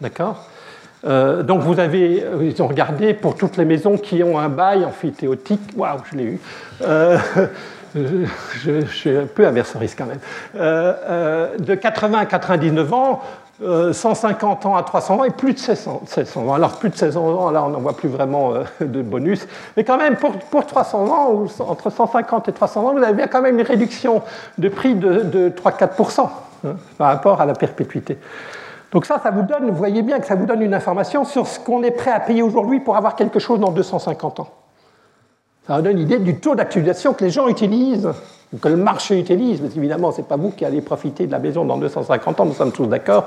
[0.00, 0.48] D'accord
[1.06, 4.86] euh, donc vous avez, ils ont regardé pour toutes les maisons qui ont un bail
[4.86, 6.40] amphithéotique, waouh, je l'ai eu,
[6.80, 7.18] euh,
[7.94, 10.20] je, suis un peu risque quand même,
[10.56, 13.22] euh, de 80 à 99 ans,
[13.60, 16.02] 150 euh, ans à 300 ans et plus de 700,
[16.36, 16.54] ans.
[16.54, 19.46] Alors plus de 700 ans, là on n'en voit plus vraiment euh, de bonus.
[19.76, 23.28] Mais quand même, pour, pour 300 ans, entre 150 et 300 ans, vous avez bien
[23.28, 24.22] quand même une réduction
[24.58, 26.28] de prix de, 3-4%
[26.66, 28.18] hein, par rapport à la perpétuité.
[28.92, 31.46] Donc ça, ça vous donne, vous voyez bien que ça vous donne une information sur
[31.46, 34.48] ce qu'on est prêt à payer aujourd'hui pour avoir quelque chose dans 250 ans.
[35.66, 38.10] Ça donne une idée du taux d'actualisation que les gens utilisent
[38.60, 41.38] que le marché utilise, parce qu'évidemment, ce n'est pas vous qui allez profiter de la
[41.38, 43.26] maison dans 250 ans, nous sommes tous d'accord,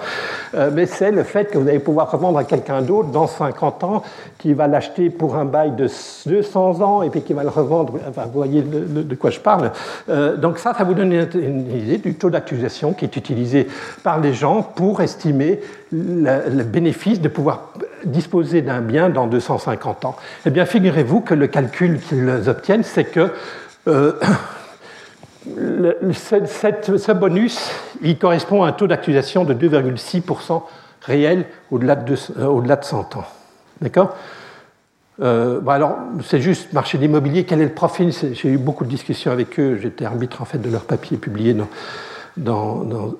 [0.55, 3.83] euh, mais c'est le fait que vous allez pouvoir revendre à quelqu'un d'autre dans 50
[3.83, 4.03] ans,
[4.38, 5.89] qui va l'acheter pour un bail de
[6.25, 9.71] 200 ans, et puis qui va le revendre, enfin, vous voyez de, quoi je parle.
[10.09, 13.67] Euh, donc ça, ça vous donne une, idée du taux d'actualisation qui est utilisé
[14.03, 15.59] par les gens pour estimer
[15.91, 17.73] le, bénéfice de pouvoir
[18.08, 20.16] disposer d'un bien dans 250 ans.
[20.45, 23.32] Eh bien, figurez-vous que le calcul qu'ils obtiennent, c'est que...
[23.88, 24.14] Euh,
[26.14, 30.62] ce bonus, il correspond à un taux d'actualisation de 2,6%
[31.01, 33.26] réel au-delà de, euh, au de 100 ans.
[33.82, 34.16] D'accord?
[35.22, 38.12] Euh, alors, c'est juste marché d'immobilier, quel est le profil?
[38.12, 41.53] J'ai eu beaucoup de discussions avec eux, j'étais arbitre en fait de leur papier publié
[41.53, 41.68] dans,
[42.38, 43.15] dans,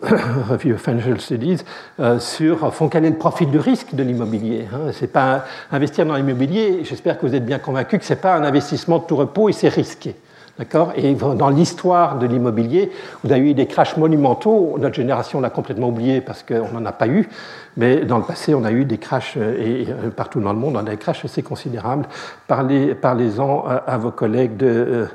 [0.49, 1.63] Review of Financial Studies
[1.99, 4.68] euh, sur fond, quel est le profil de risque de l'immobilier.
[4.74, 4.91] Hein.
[4.93, 6.82] C'est pas investir dans l'immobilier.
[6.84, 9.53] J'espère que vous êtes bien convaincu que c'est pas un investissement de tout repos et
[9.53, 10.15] c'est risqué.
[10.60, 12.91] D'accord Et dans l'histoire de l'immobilier,
[13.24, 14.76] vous avez eu des crashs monumentaux.
[14.80, 17.30] Notre génération l'a complètement oublié parce qu'on n'en a pas eu.
[17.76, 20.58] Mais dans le passé, on a eu des crashs, euh, et euh, partout dans le
[20.58, 22.08] monde, on a des crashs assez considérables.
[22.47, 25.05] Parlez-en à, vos collègues euh,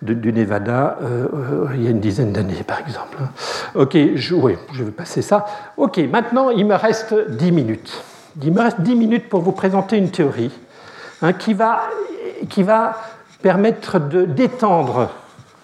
[0.00, 0.98] du Nevada
[1.74, 3.18] il y a une dizaine d'années, par exemple.
[3.20, 3.28] Hein.
[3.74, 5.44] Ok, je, oui, je vais passer ça.
[5.76, 8.00] Ok, maintenant, il me reste 10 minutes.
[8.40, 10.52] Il me reste 10 minutes pour vous présenter une théorie
[11.20, 11.82] hein, qui va,
[12.48, 12.96] qui va
[13.44, 15.10] permettre d'étendre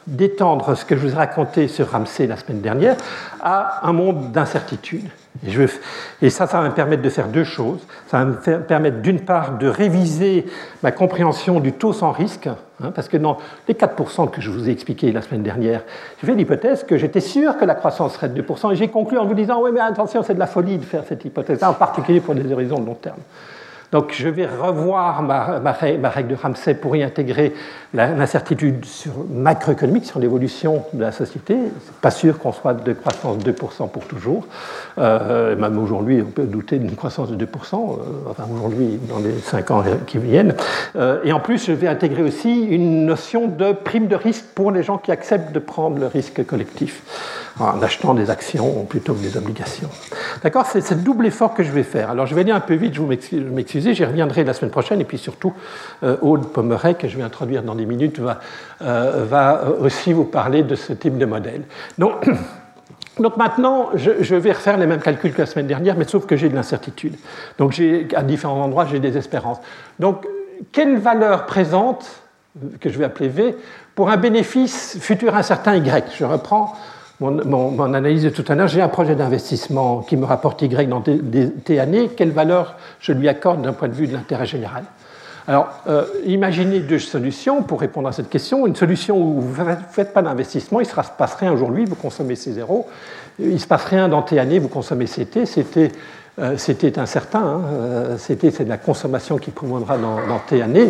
[0.06, 2.96] d'étendre ce que je vous ai raconté sur Ramsey la semaine dernière
[3.40, 5.08] à un monde d'incertitude.
[6.20, 7.80] Et, ça, ça va me permettre de faire deux choses.
[8.08, 10.46] Ça va me permettre d'une part de réviser
[10.82, 12.48] ma compréhension du taux sans risque,
[12.82, 15.82] hein, parce que dans les 4% que je vous ai expliqué la semaine dernière,
[16.20, 19.16] j'ai fait l'hypothèse que j'étais sûr que la croissance serait de 2%, et j'ai conclu
[19.16, 21.74] en vous disant, oui, mais attention, c'est de la folie de faire cette hypothèse-là, en
[21.74, 23.20] particulier pour des horizons de long terme.
[23.92, 27.54] Donc je vais revoir ma, règle de Ramsey pour y intégrer
[27.92, 28.84] l'incertitude
[29.30, 31.56] macroéconomique, sur l'évolution de la société.
[31.84, 34.46] C'est pas sûr qu'on soit de croissance de 2% pour toujours.
[34.98, 37.96] Euh, même aujourd'hui, on peut douter d'une croissance de 2%, euh,
[38.30, 40.54] enfin aujourd'hui, dans les 5 ans qui viennent.
[40.94, 44.70] Euh, et en plus, je vais intégrer aussi une notion de prime de risque pour
[44.70, 47.02] les gens qui acceptent de prendre le risque collectif
[47.58, 49.88] en achetant des actions plutôt que des obligations.
[50.42, 52.10] D'accord C'est ce double effort que je vais faire.
[52.10, 55.00] Alors je vais aller un peu vite, je vous m'excuser, j'y reviendrai la semaine prochaine,
[55.00, 55.52] et puis surtout,
[56.02, 58.40] euh, Aude Pommeret, que je vais introduire dans des minutes, va,
[58.82, 61.62] euh, va aussi vous parler de ce type de modèle.
[61.98, 62.28] Donc,
[63.18, 66.36] donc maintenant, je, vais refaire les mêmes calculs que la semaine dernière, mais sauf que
[66.36, 67.16] j'ai de l'incertitude.
[67.58, 67.80] Donc
[68.14, 69.58] à différents endroits, j'ai des espérances.
[69.98, 70.26] Donc,
[70.72, 72.06] quelle valeur présente,
[72.80, 73.56] que je vais appeler V,
[73.94, 76.14] pour un bénéfice futur incertain Y?
[76.18, 76.74] Je reprends
[77.20, 81.02] mon, analyse de tout à l'heure, j'ai un projet d'investissement qui me rapporte Y dans
[81.02, 84.84] T années, quelle valeur je lui accorde d'un point de vue de l'intérêt général?
[85.46, 88.66] Alors, euh, imaginez deux solutions pour répondre à cette question.
[88.66, 91.96] Une solution où vous ne faites pas d'investissement, il ne se passe rien aujourd'hui, vous
[91.96, 92.84] consommez C0.
[93.38, 95.46] Il ne se passe rien dans T années, vous consommez CT.
[95.46, 95.90] C'était
[96.38, 97.40] euh, c'était incertain.
[97.40, 97.60] Hein.
[97.72, 100.88] Euh, c'était c'est de la consommation qui prévaudra dans, dans T années.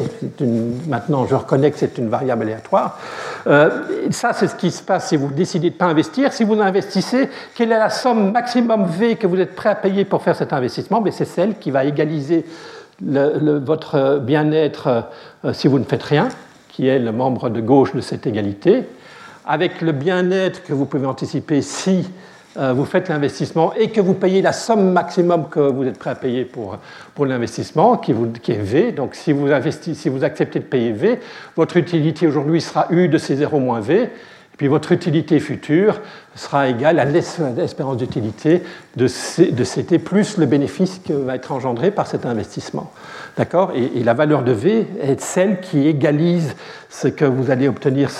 [0.87, 2.99] maintenant, je reconnais que c'est une variable aléatoire.
[3.47, 3.71] Euh,
[4.11, 6.33] ça, c'est ce qui se passe si vous décidez de ne pas investir.
[6.33, 10.05] Si vous investissez, quelle est la somme maximum V que vous êtes prêt à payer
[10.05, 11.01] pour faire cet investissement?
[11.01, 12.45] Ben, C'est celle qui va égaliser
[13.03, 15.07] votre bien-être
[15.55, 16.29] si vous ne faites rien,
[16.69, 18.85] qui est le membre de gauche de cette égalité,
[19.47, 22.07] avec le bien-être que vous pouvez anticiper si
[22.57, 26.15] vous faites l'investissement et que vous payez la somme maximum que vous êtes prêt à
[26.15, 26.79] payer pour,
[27.15, 28.93] pour l'investissement, qui, est V.
[28.93, 31.21] Donc si vous, si vous acceptez de payer V,
[31.57, 34.11] votre utilité aujourd'hui sera U de C0 moins V,
[34.61, 36.03] puis votre utilité future
[36.35, 38.63] sera égale à l'espérance d'utilité
[38.95, 42.93] de, de CT plus le bénéfice qui va être engendré par cet investissement.
[43.39, 43.73] D'accord?
[43.75, 46.55] Et, la valeur de V est celle qui égalise
[46.91, 48.11] ce que vous allez obtenir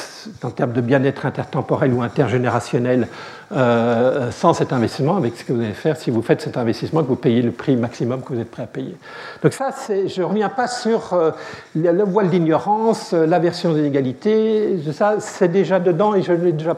[0.43, 3.09] en termes de bien-être intertemporel ou intergénérationnel
[3.53, 7.03] euh, sans cet investissement, avec ce que vous allez faire si vous faites cet investissement,
[7.03, 8.97] que vous payez le prix maximum que vous êtes prêt à payer.
[9.43, 11.33] Donc ça, je ne reviens pas sur euh,
[11.75, 16.77] le voile d'ignorance, euh, l'aversion des inégalités, ça c'est déjà dedans et j'en ai, déjà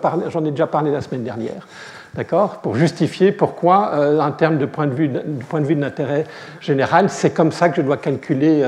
[0.66, 1.66] parlé, la semaine dernière
[2.14, 6.25] d'accord, pour justifier pourquoi, en termes de point de vue, du de l'intérêt
[6.61, 8.62] général, c'est comme ça que je dois calculer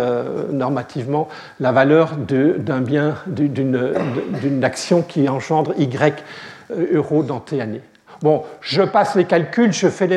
[0.50, 1.28] normativement
[1.60, 6.24] la valeur d'un bien, d'une action qui engendre Y
[6.70, 7.82] euros dans T années.
[8.24, 10.16] Bon, je passe les calculs, je fais les,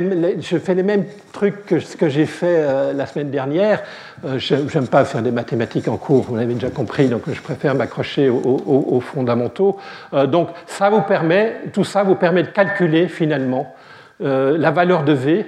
[0.82, 1.04] mêmes
[1.34, 3.84] trucs que ce que j'ai fait euh, la semaine dernière.
[4.24, 7.42] Euh, je n'aime pas faire des mathématiques en cours, vous l'avez déjà compris, donc je
[7.42, 9.76] préfère m'accrocher aux, fondamentaux.
[10.14, 13.76] Euh, donc ça vous permet, tout ça vous permet de calculer finalement
[14.22, 15.46] la valeur de V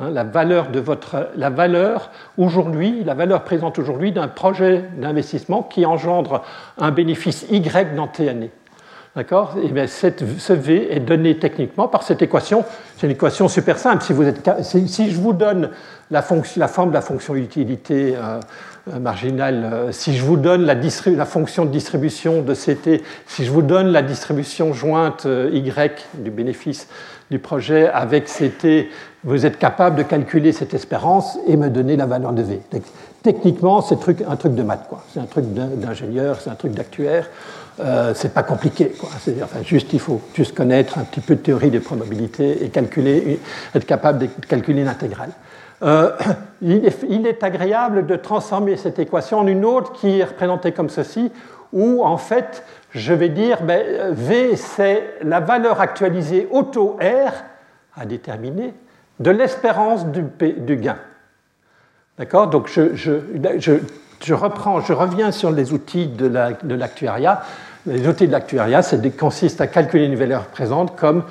[0.00, 5.62] Hein, la valeur de votre, la valeur aujourd'hui, la valeur présente aujourd'hui d'un projet d'investissement
[5.62, 6.42] qui engendre
[6.78, 8.50] un bénéfice Y dans T années.
[9.16, 9.54] D'accord?
[9.62, 12.64] Et bien ce V est donné techniquement par cette équation.
[12.96, 14.02] C'est une équation super simple.
[14.02, 15.70] Si, je vous donne
[16.10, 18.40] la, forme de la fonction utilité euh,
[18.92, 23.44] euh, marginale, euh, si je vous donne la, la, fonction de distribution de CT, si
[23.44, 26.88] je vous donne la distribution jointe Y du bénéfice
[27.30, 28.88] du projet avec CT,
[29.22, 32.60] vous êtes capable de calculer cette espérance et me donner la valeur de V.
[33.22, 33.94] Techniquement, c'est
[34.28, 37.30] un truc de maths, C'est un truc d'ingénieur, c'est un truc d'actuaire.
[37.80, 38.90] Euh, c'est pas compliqué.
[38.90, 39.08] Quoi.
[39.42, 43.40] Enfin, juste, il faut juste connaître un petit peu de théorie des probabilités et calculer,
[43.74, 45.30] être capable de calculer l'intégrale.
[45.82, 46.12] Euh,
[46.62, 51.32] il, est, agréable de transformer cette équation en une autre qui est représentée comme ceci,
[51.72, 57.32] où en fait, je vais dire ben, V, c'est la valeur actualisée au taux R
[57.96, 58.72] à déterminer
[59.18, 60.98] de l'espérance du, gain.
[62.18, 62.46] D'accord?
[62.48, 63.80] Donc je
[64.22, 67.42] je reprends, je reviens sur les outils de l'actuariat.
[67.86, 68.82] les outils de l'actuariat
[69.18, 71.24] consistent à calculer une valeur présente comme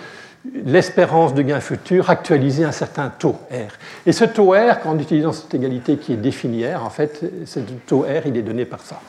[0.66, 3.72] l'espérance de gain futur actualisée un certain taux R.
[4.06, 7.60] Et ce taux R, en utilisant cette égalité qui est définie R, en fait, ce
[7.88, 9.00] taux R, il est donné par ça.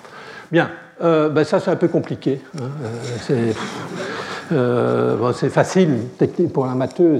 [0.52, 0.70] Bien,
[1.02, 2.40] euh, ben ça c'est un peu compliqué.
[2.58, 2.64] Hein.
[3.30, 3.52] Euh,
[4.52, 5.98] euh, c'est facile
[6.52, 7.18] pour un matheux,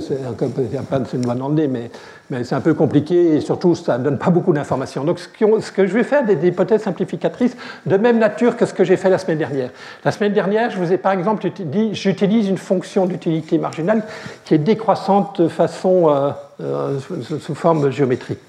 [0.91, 1.91] pas de loi mais
[2.31, 5.05] mais c'est un peu compliqué et surtout ça ne donne pas beaucoup d'informations.
[5.05, 5.29] Donc ce
[5.72, 9.11] que je vais faire, des, hypothèses simplificatrices de même nature que ce que j'ai fait
[9.11, 9.70] la semaine dernière.
[10.05, 14.03] La semaine dernière, je vous ai par exemple dit, j'utilise une fonction d'utilité marginale
[14.45, 16.31] qui est décroissante de façon euh,
[16.62, 16.99] euh,
[17.41, 18.41] sous forme géométrique.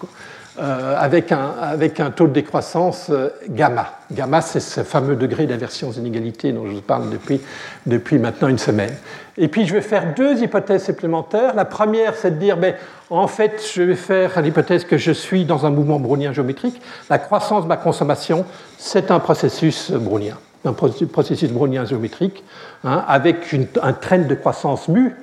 [0.58, 3.12] Euh, avec, un, avec, un, taux de décroissance
[3.50, 4.00] gamma.
[4.10, 7.42] Gamma, c'est ce fameux degré d'inversion aux inégalités dont je vous parle depuis,
[7.86, 8.94] depuis maintenant une semaine.
[9.38, 11.56] Et puis je vais faire deux hypothèses supplémentaires.
[11.56, 12.74] La première, c'est de dire, ben,
[13.10, 16.82] en fait, je vais faire l'hypothèse que je suis dans un mouvement brownien géométrique.
[17.10, 18.46] La croissance de ma consommation,
[18.78, 22.46] c'est un processus brownien, un processus brownien géométrique,
[22.86, 25.16] hein, avec un trend de croissance mu,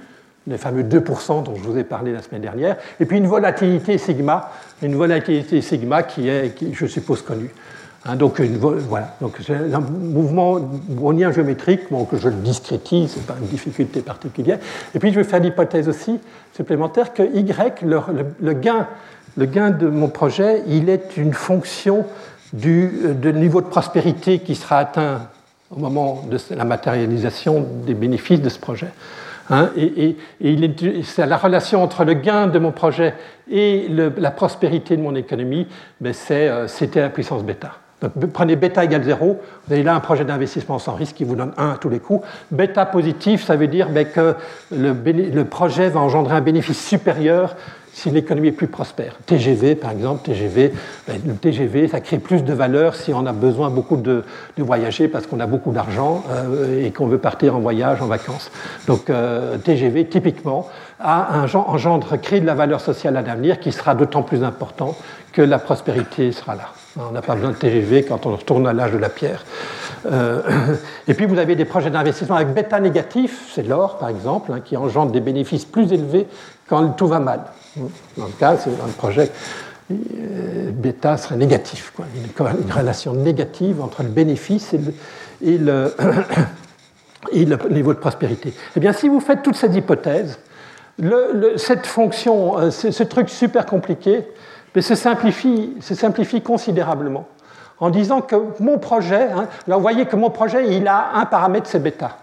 [0.47, 3.99] les fameux 2% dont je vous ai parlé la semaine dernière, et puis une volatilité
[3.99, 4.51] sigma,
[4.83, 7.51] une volatilité sigma qui est, je suppose, connue.
[8.05, 8.41] Hein, donc,
[9.47, 14.59] c'est un mouvement brownien géométrique que je le discrétise, ce n'est pas une difficulté particulière.
[14.95, 16.19] Et puis, je vais faire l'hypothèse aussi
[16.53, 18.89] supplémentaire que Y, le, gain,
[19.37, 22.05] le gain de mon projet, il est une fonction
[22.53, 22.91] du
[23.23, 25.29] niveau de prospérité qui sera atteint
[25.71, 28.89] au moment de la matérialisation des bénéfices de ce projet.
[29.53, 30.17] Hein, et,
[31.19, 33.15] la relation entre le gain de mon projet
[33.51, 35.67] et la prospérité de mon économie,
[36.01, 37.73] ben euh, c'était la puissance bêta
[38.33, 41.53] prenez bêta égale 0, vous avez là un projet d'investissement sans risque qui vous donne
[41.57, 42.27] 1 à tous les coups.
[42.51, 44.35] Bêta positif, ça veut dire ben, que
[44.71, 47.57] le, projet va engendrer un bénéfice supérieur
[47.93, 49.17] si l'économie est plus prospère.
[49.27, 50.73] TGV, par exemple, TGV,
[51.07, 54.25] ben, le TGV, ça crée plus de valeur si on a besoin beaucoup de,
[54.57, 58.51] voyager parce qu'on a beaucoup d'argent euh, et qu'on veut partir en voyage, en vacances.
[58.87, 60.69] Donc euh, TGV, typiquement,
[61.01, 64.97] a un, engendre, crée de la valeur sociale à l'avenir qui sera d'autant plus important
[65.33, 66.69] que la prospérité sera là.
[66.97, 69.45] On n'a pas besoin de TGV quand on retourne à l'âge de la pierre.
[70.11, 70.43] Euh,
[71.09, 74.61] et puis vous avez des projets d'investissement avec bêta négatif, c'est l'or par exemple, hein,
[74.65, 76.27] qui engendre des bénéfices plus élevés
[76.69, 77.41] quand tout va mal.
[77.77, 79.31] Dans le cas, c'est un projet
[79.91, 82.07] euh, bêta serait négatif, quoi.
[82.15, 85.95] Une, relation négative entre le bénéfice et le,
[87.33, 88.53] le, niveau de prospérité.
[88.77, 90.39] Eh bien, si vous faites toutes ces hypothèses,
[91.57, 94.25] cette fonction, euh, ce truc super compliqué,
[94.75, 97.29] mais se simplifie, considérablement
[97.81, 101.27] en disant que mon projet, hein, là vous voyez que mon projet, il a un
[101.27, 102.19] paramètre, c'est bêta.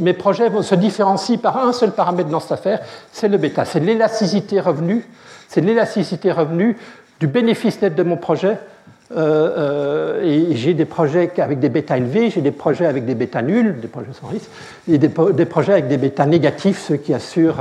[0.00, 2.80] Mes projets se différencient par un seul paramètre dans cette affaire,
[3.12, 3.64] c'est le bêta.
[3.64, 5.04] C'est l'élasticité revenu,
[5.48, 6.76] c'est l'élasticité revenu
[7.20, 8.56] du bénéfice net de mon projet
[9.12, 13.16] euh, euh, et j'ai des projets avec des bêta élevés, j'ai des projets avec des
[13.16, 14.48] bêta nuls, des projets sans risque,
[14.88, 17.60] et des, projets avec des bêta négatifs, ceux qui assurent,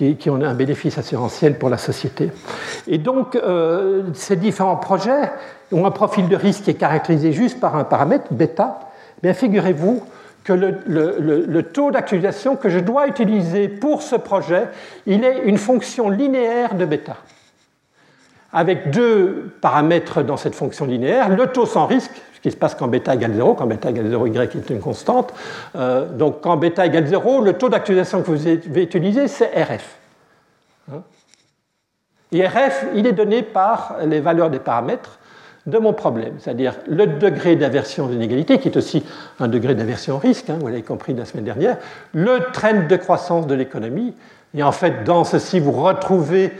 [0.00, 2.30] euh, qui, ont un bénéfice assurantiel pour la société.
[2.86, 3.36] Et donc,
[4.12, 5.30] ces différents projets
[5.72, 8.78] ont un profil de risque qui est caractérisé juste par un paramètre, bêta.
[9.22, 10.02] Bien, figurez-vous
[10.44, 14.68] que le, taux d'actualisation que je dois utiliser pour ce projet,
[15.06, 17.16] il est une fonction linéaire de bêta
[18.54, 22.76] avec deux paramètres dans cette fonction linéaire, le taux sans risque, ce qui se passe
[22.76, 25.34] quand bêta égale 0, quand bêta égale 0, y est une constante.
[25.74, 29.98] Euh, donc quand bêta égale 0, le taux d'actualisation que vous avez utilisé, c'est RF.
[30.92, 31.02] Hein?
[32.30, 35.18] Et RF, il est donné par les valeurs des paramètres
[35.66, 39.02] de mon problème, c'est-à-dire le degré d'aversion d'inégalité, qui est aussi
[39.40, 41.78] un degré d'aversion risque, hein, vous l'avez compris la semaine dernière,
[42.12, 44.14] le trend de croissance de l'économie,
[44.54, 46.52] et en fait, dans ceci, vous retrouvez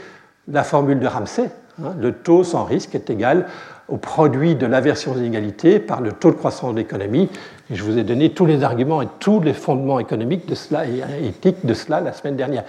[0.47, 1.49] la formule de Ramsey.
[1.81, 3.45] Hein, le taux sans risque est égal
[3.87, 7.29] au produit de l'aversion des inégalités par le taux de croissance de l'économie.
[7.69, 10.85] Et je vous ai donné tous les arguments et tous les fondements économiques de cela
[10.87, 12.63] et éthiques de cela la semaine dernière.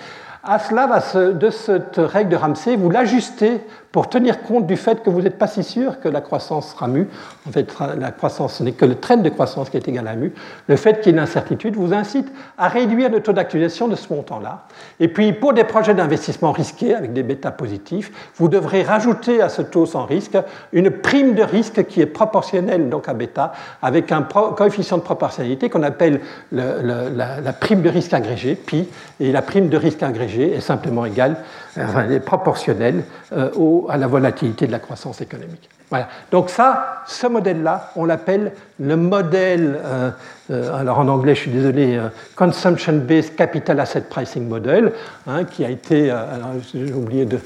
[0.45, 0.87] À cela,
[1.33, 3.61] de cette règle de Ramsey, vous l'ajustez
[3.97, 6.87] pour tenir compte du fait que vous n'êtes pas si sûr que la croissance sera
[6.87, 7.09] mue.
[7.49, 7.67] En fait,
[7.99, 10.35] la croissance, ce n'est que le train de croissance qui est égal à mu.
[10.67, 13.97] Le fait qu'il y ait une incertitude vous incite à réduire le taux d'actualisation de
[13.97, 14.67] ce montant-là.
[15.01, 19.49] Et puis, pour des projets d'investissement risqués, avec des bêtas positifs, vous devrez rajouter à
[19.49, 20.37] ce taux sans risque
[20.75, 25.71] une prime de risque qui est proportionnelle donc à bêta, avec un coefficient de proportionnalité
[25.71, 26.21] qu'on appelle
[26.53, 28.91] la, prime de risque agrégé, pi,
[29.21, 31.39] et la prime de risque agrégé est simplement égale
[31.79, 33.51] enfin, est proportionnelle euh,
[33.89, 35.69] à la volatilité de la croissance économique.
[35.89, 36.09] Voilà.
[36.33, 40.11] Donc ça, ce modèle-là, on l'appelle le modèle, euh,
[40.51, 42.01] euh, alors en anglais, je suis désolé,
[42.35, 44.93] Consumption-Based Capital Asset Pricing Model,
[45.29, 47.39] hein, qui a été, alors j'ai oublié de,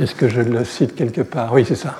[0.00, 1.52] est-ce que je le cite quelque part?
[1.52, 1.94] Oui, c'est ça.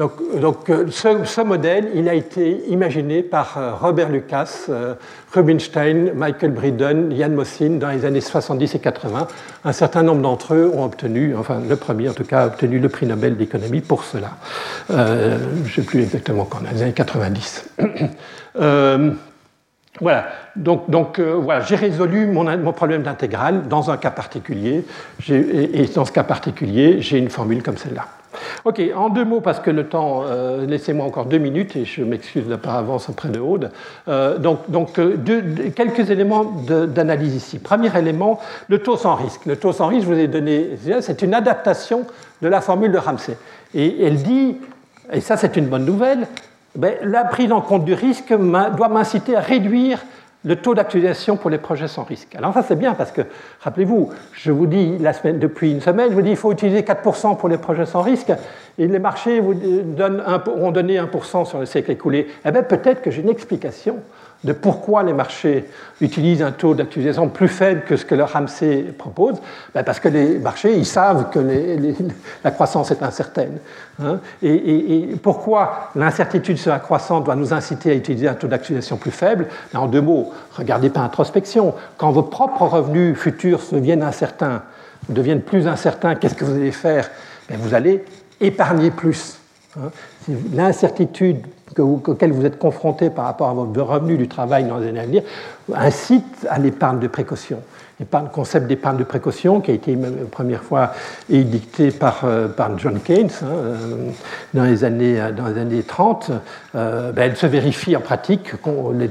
[0.00, 4.94] Donc, euh, ce, modèle, il a été imaginé par euh, Robert Lucas, euh,
[5.30, 9.28] Rubinstein, Michael Bridon, Jan Mossin dans les années 70 et 80.
[9.62, 12.78] Un certain nombre d'entre eux ont obtenu, enfin le premier en tout cas, a obtenu
[12.78, 14.30] le prix Nobel d'économie pour cela.
[14.88, 17.68] je ne sais plus exactement quand, dans les années 90.
[20.00, 24.82] Voilà, donc, voilà, j'ai résolu mon, problème d'intégrale dans un cas particulier,
[25.28, 28.06] et dans ce cas particulier, j'ai une formule comme celle-là.
[28.64, 32.02] Ok, en deux mots, parce que le temps, euh, laissez-moi encore deux minutes et je
[32.02, 33.70] m'excuse de par avance auprès de Aude.
[34.08, 35.16] Euh, donc, donc euh,
[35.74, 37.58] quelques éléments d'analyse ici.
[37.58, 39.46] Premier élément, le taux sans risque.
[39.46, 40.70] Le taux sans risque, je vous ai donné,
[41.00, 42.04] c'est une adaptation
[42.42, 43.36] de la formule de Ramsey.
[43.74, 44.56] Et elle dit,
[45.12, 46.26] et ça c'est une bonne nouvelle,
[46.76, 49.98] ben, la prise en compte du risque doit m'inciter à réduire
[50.44, 52.34] le taux d'actualisation pour les projets sans risque.
[52.34, 53.22] Alors ça c'est bien parce que,
[53.60, 57.48] rappelez-vous, je vous dis depuis une semaine, je vous dis qu'il faut utiliser 4% pour
[57.48, 58.32] les projets sans risque,
[58.78, 60.22] et les marchés vous donnent
[60.56, 62.28] ont donné 1% sur le siècle écoulé.
[62.44, 63.98] Eh bien peut-être que j'ai une explication
[64.42, 65.68] de pourquoi les marchés
[66.00, 69.36] utilisent un taux d'actualisation plus faible que ce que leur Ramsey propose,
[69.74, 71.40] ben, parce que les marchés, ils savent que
[72.44, 73.58] la croissance est incertaine.
[74.02, 74.18] Hein.
[74.42, 79.10] et, pourquoi l'incertitude sur la croissance doit nous inciter à utiliser un taux d'actualisation plus
[79.10, 79.48] faible?
[79.72, 81.74] Ben, En deux mots, regardez par introspection.
[81.98, 84.62] Quand vos propres revenus futurs deviennent incertains,
[85.10, 87.10] deviennent plus incertains, qu'est-ce que vous allez faire?
[87.48, 88.04] Ben, Vous allez
[88.40, 89.38] épargner plus.
[89.78, 89.90] Hein.
[90.54, 91.44] L'incertitude
[91.78, 95.06] auquel vous êtes confronté par rapport à votre revenu du travail dans les années à
[95.06, 95.22] venir
[95.74, 97.60] incite à l'épargne de précaution
[98.00, 100.92] le concept d'épargne de précaution qui a été la première fois
[101.30, 103.76] édicté par, euh, par John Keynes hein, euh,
[104.54, 106.30] dans, les années, dans les années 30,
[106.74, 108.52] euh, ben, elle se vérifie en pratique.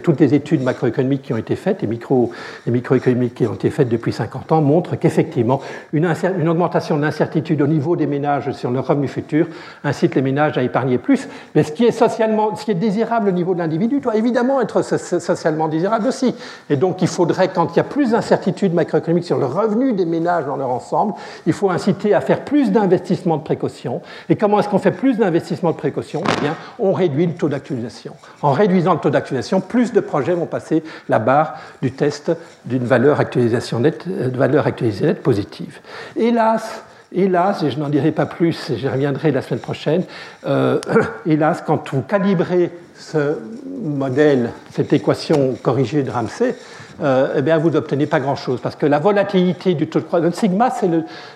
[0.02, 2.32] toutes les études macroéconomiques qui ont été faites, et micro,
[2.66, 5.62] les microéconomiques qui ont été faites depuis 50 ans, montrent qu'effectivement,
[5.94, 9.48] une, une, augmentation de l'incertitude au niveau des ménages sur le revenu futur
[9.84, 11.28] incite les ménages à épargner plus.
[11.54, 14.62] Mais ce qui est, socialement, ce qui est désirable au niveau de l'individu doit évidemment
[14.62, 16.34] être socialement désirable aussi.
[16.70, 20.06] Et donc, il faudrait, quand il y a plus d'incertitude macroéconomique sur le revenu des
[20.06, 21.14] ménages dans leur ensemble,
[21.46, 24.02] il faut inciter à faire plus d'investissements de précaution.
[24.30, 26.24] Et comment est-ce qu'on fait plus d'investissements de précaution?
[26.38, 28.14] Eh bien, on réduit le taux d'actualisation.
[28.42, 32.32] En réduisant le taux d'actualisation, plus de projets vont passer la barre du test
[32.66, 35.80] d'une valeur actualisation nette, euh, de valeur actualisée nette positive.
[36.16, 40.03] Hélas, Hélas, et je n'en dirai pas plus, j'y reviendrai la semaine prochaine,
[40.45, 40.80] euh,
[41.26, 43.38] hélas, quand vous calibrez ce
[43.82, 46.55] modèle, cette équation corrigée de Ramsey,
[47.01, 48.60] euh, eh bien, vous n'obtenez pas grand-chose.
[48.62, 50.89] Parce que la volatilité du taux de croissance, sigma, c'est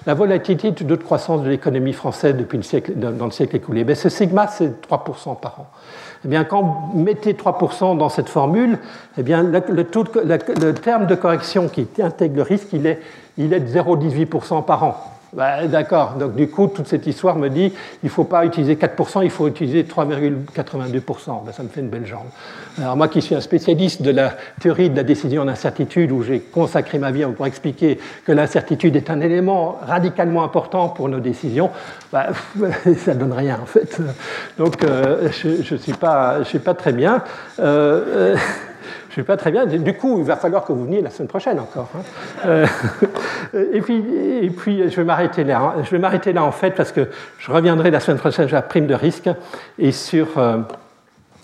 [0.05, 3.55] la volatilité du taux de croissance de l'économie française depuis le siècle, dans le siècle
[3.55, 3.83] écoulé.
[3.83, 5.67] Mais ce sigma, c'est 3% par an.
[6.25, 8.77] Eh bien, quand vous mettez 3% dans cette formule,
[9.17, 12.99] eh bien, le, terme de correction qui intègre le risque, il est,
[13.37, 15.12] il est de 0,18% par an.
[15.35, 17.73] Bah, d'accord, donc du coup, toute cette histoire me dit
[18.03, 21.45] il ne faut pas utiliser 4%, il faut utiliser 3,82%.
[21.45, 22.27] Bah, ça me fait une belle jambe.
[22.79, 26.39] Alors, moi qui suis un spécialiste de la théorie de la décision d'incertitude, où j'ai
[26.39, 31.71] consacré ma vie pour expliquer que l'incertitude est un élément radicalement important pour nos décisions,
[32.11, 32.27] bah,
[32.97, 33.99] ça ne donne rien en fait.
[34.59, 37.23] Donc, euh, je ne suis, pas, suis pas très bien.
[37.59, 38.37] Euh, euh
[39.13, 39.67] je ne sais pas très bien.
[39.67, 41.87] Du coup, il va falloir que vous veniez la semaine prochaine encore.
[41.95, 42.01] Hein.
[42.47, 42.65] Euh,
[43.73, 44.03] et, puis,
[44.41, 45.75] et puis, je vais m'arrêter là.
[45.77, 45.83] Hein.
[45.83, 48.63] Je vais m'arrêter là en fait parce que je reviendrai la semaine prochaine sur la
[48.63, 49.29] prime de risque
[49.77, 50.39] et sur.
[50.39, 50.57] Euh,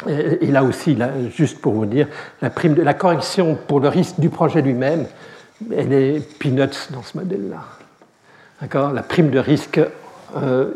[0.07, 2.07] et là aussi, là, juste pour vous dire,
[2.41, 5.05] la, prime de, la correction pour le risque du projet lui-même,
[5.75, 7.65] elle est peanuts dans ce modèle-là.
[8.61, 8.93] D'accord?
[8.93, 9.79] La prime de risque
[10.35, 10.71] euh,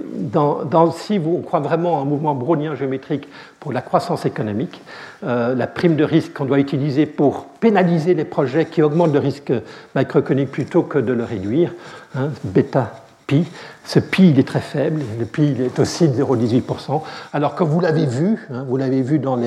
[0.96, 3.28] si on croit vraiment un mouvement brownien géométrique
[3.60, 4.82] pour la croissance économique,
[5.24, 9.20] euh, la prime de risque qu'on doit utiliser pour pénaliser les projets qui augmentent le
[9.20, 9.54] risque
[9.96, 11.74] macroéconomique plutôt que de le réduire,
[12.16, 12.92] hein, bêta
[13.28, 13.46] pi.
[13.86, 17.02] Ce pi, il est très faible, le pi, il est aussi de 0,18%.
[17.34, 19.38] Alors que vous l'avez vu, hein, vous l'avez vu dans,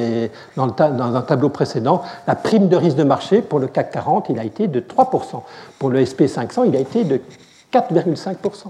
[0.57, 4.39] dans, un tableau précédent, la prime de risque de marché pour le CAC 40, il
[4.39, 5.43] a été de 3%.
[5.79, 7.21] Pour le SP500, il a été de
[7.73, 8.69] 4,5%.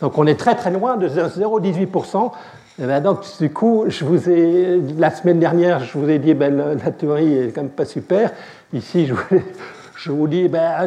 [0.00, 2.30] Donc on est très très loin de 0,18%.
[2.78, 6.34] Eh ben donc, du coup, je vous ai, la semaine dernière, je vous ai dit,
[6.34, 8.32] ben, la théorie est quand même pas super.
[8.74, 10.86] Ici, je vous, dis, ben,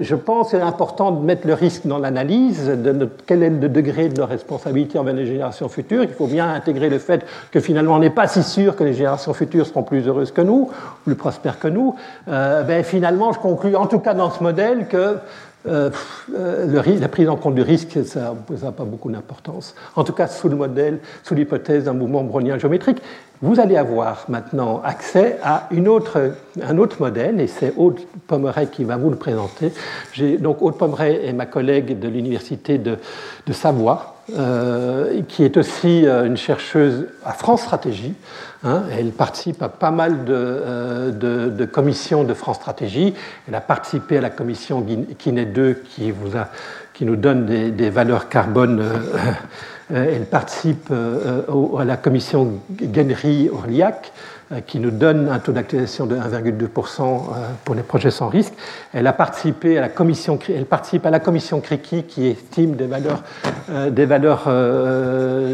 [0.00, 3.68] je, pense que c'est important de mettre le risque dans l'analyse, de, quel est le
[3.68, 6.04] degré de responsabilité envers les générations futures.
[6.04, 8.94] Il faut bien intégrer le fait que finalement, on n'est pas si sûr que les
[8.94, 10.70] générations futures seront plus heureuses que nous,
[11.04, 11.96] plus prospères que nous.
[12.28, 15.16] Euh, ben, finalement, je conclus, en tout cas dans ce modèle, que
[15.68, 15.90] euh,
[16.34, 19.74] euh, la prise en compte du risque, ça n'a pas beaucoup d'importance.
[19.94, 23.02] En tout cas, sous le modèle, sous l'hypothèse d'un mouvement brownien géométrique,
[23.42, 25.86] vous allez avoir maintenant accès à un
[26.78, 29.72] autre modèle, et c'est Aude Pommeret qui va vous le présenter.
[30.40, 32.96] Donc Aude Pommeret est ma collègue de l'Université de,
[33.46, 38.14] de, Savoie, euh, qui est aussi une chercheuse à France Stratégie.
[38.66, 38.82] Hein.
[38.90, 43.14] elle participe à pas mal de, de, commissions de France Stratégie.
[43.46, 44.84] Elle a participé à la commission
[45.18, 48.84] Kinet 2 qui, nous donne des, valeurs carbone.
[49.92, 51.42] Euh, elle participe euh,
[51.78, 52.54] à la commission
[52.92, 54.35] Genry-Orliac, euh,
[54.66, 57.20] qui nous donne un taux d'actualisation de 1,2%
[57.64, 58.54] pour les projets sans risque.
[58.92, 62.86] Elle a participé à la commission, elle participe à la commission CRICI qui estime des
[62.86, 63.22] valeurs,
[63.90, 64.48] des valeurs,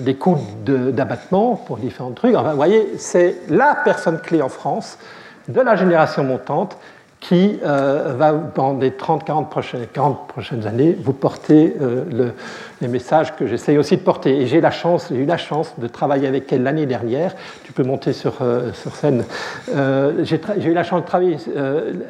[0.00, 2.34] des coûts d'abattement pour différents trucs.
[2.34, 4.98] Enfin, vous voyez, c'est la personne clé en France
[5.48, 6.76] de la génération montante
[7.22, 12.32] qui euh, va, dans les 30-40 prochaines, 40 prochaines années, vous porter euh, le,
[12.80, 14.40] les messages que j'essaye aussi de porter.
[14.40, 17.36] Et j'ai la chance, j'ai eu la chance de travailler avec elle l'année dernière.
[17.62, 19.24] Tu peux monter sur, euh, sur scène.
[20.24, 21.36] j'ai eu la chance de travailler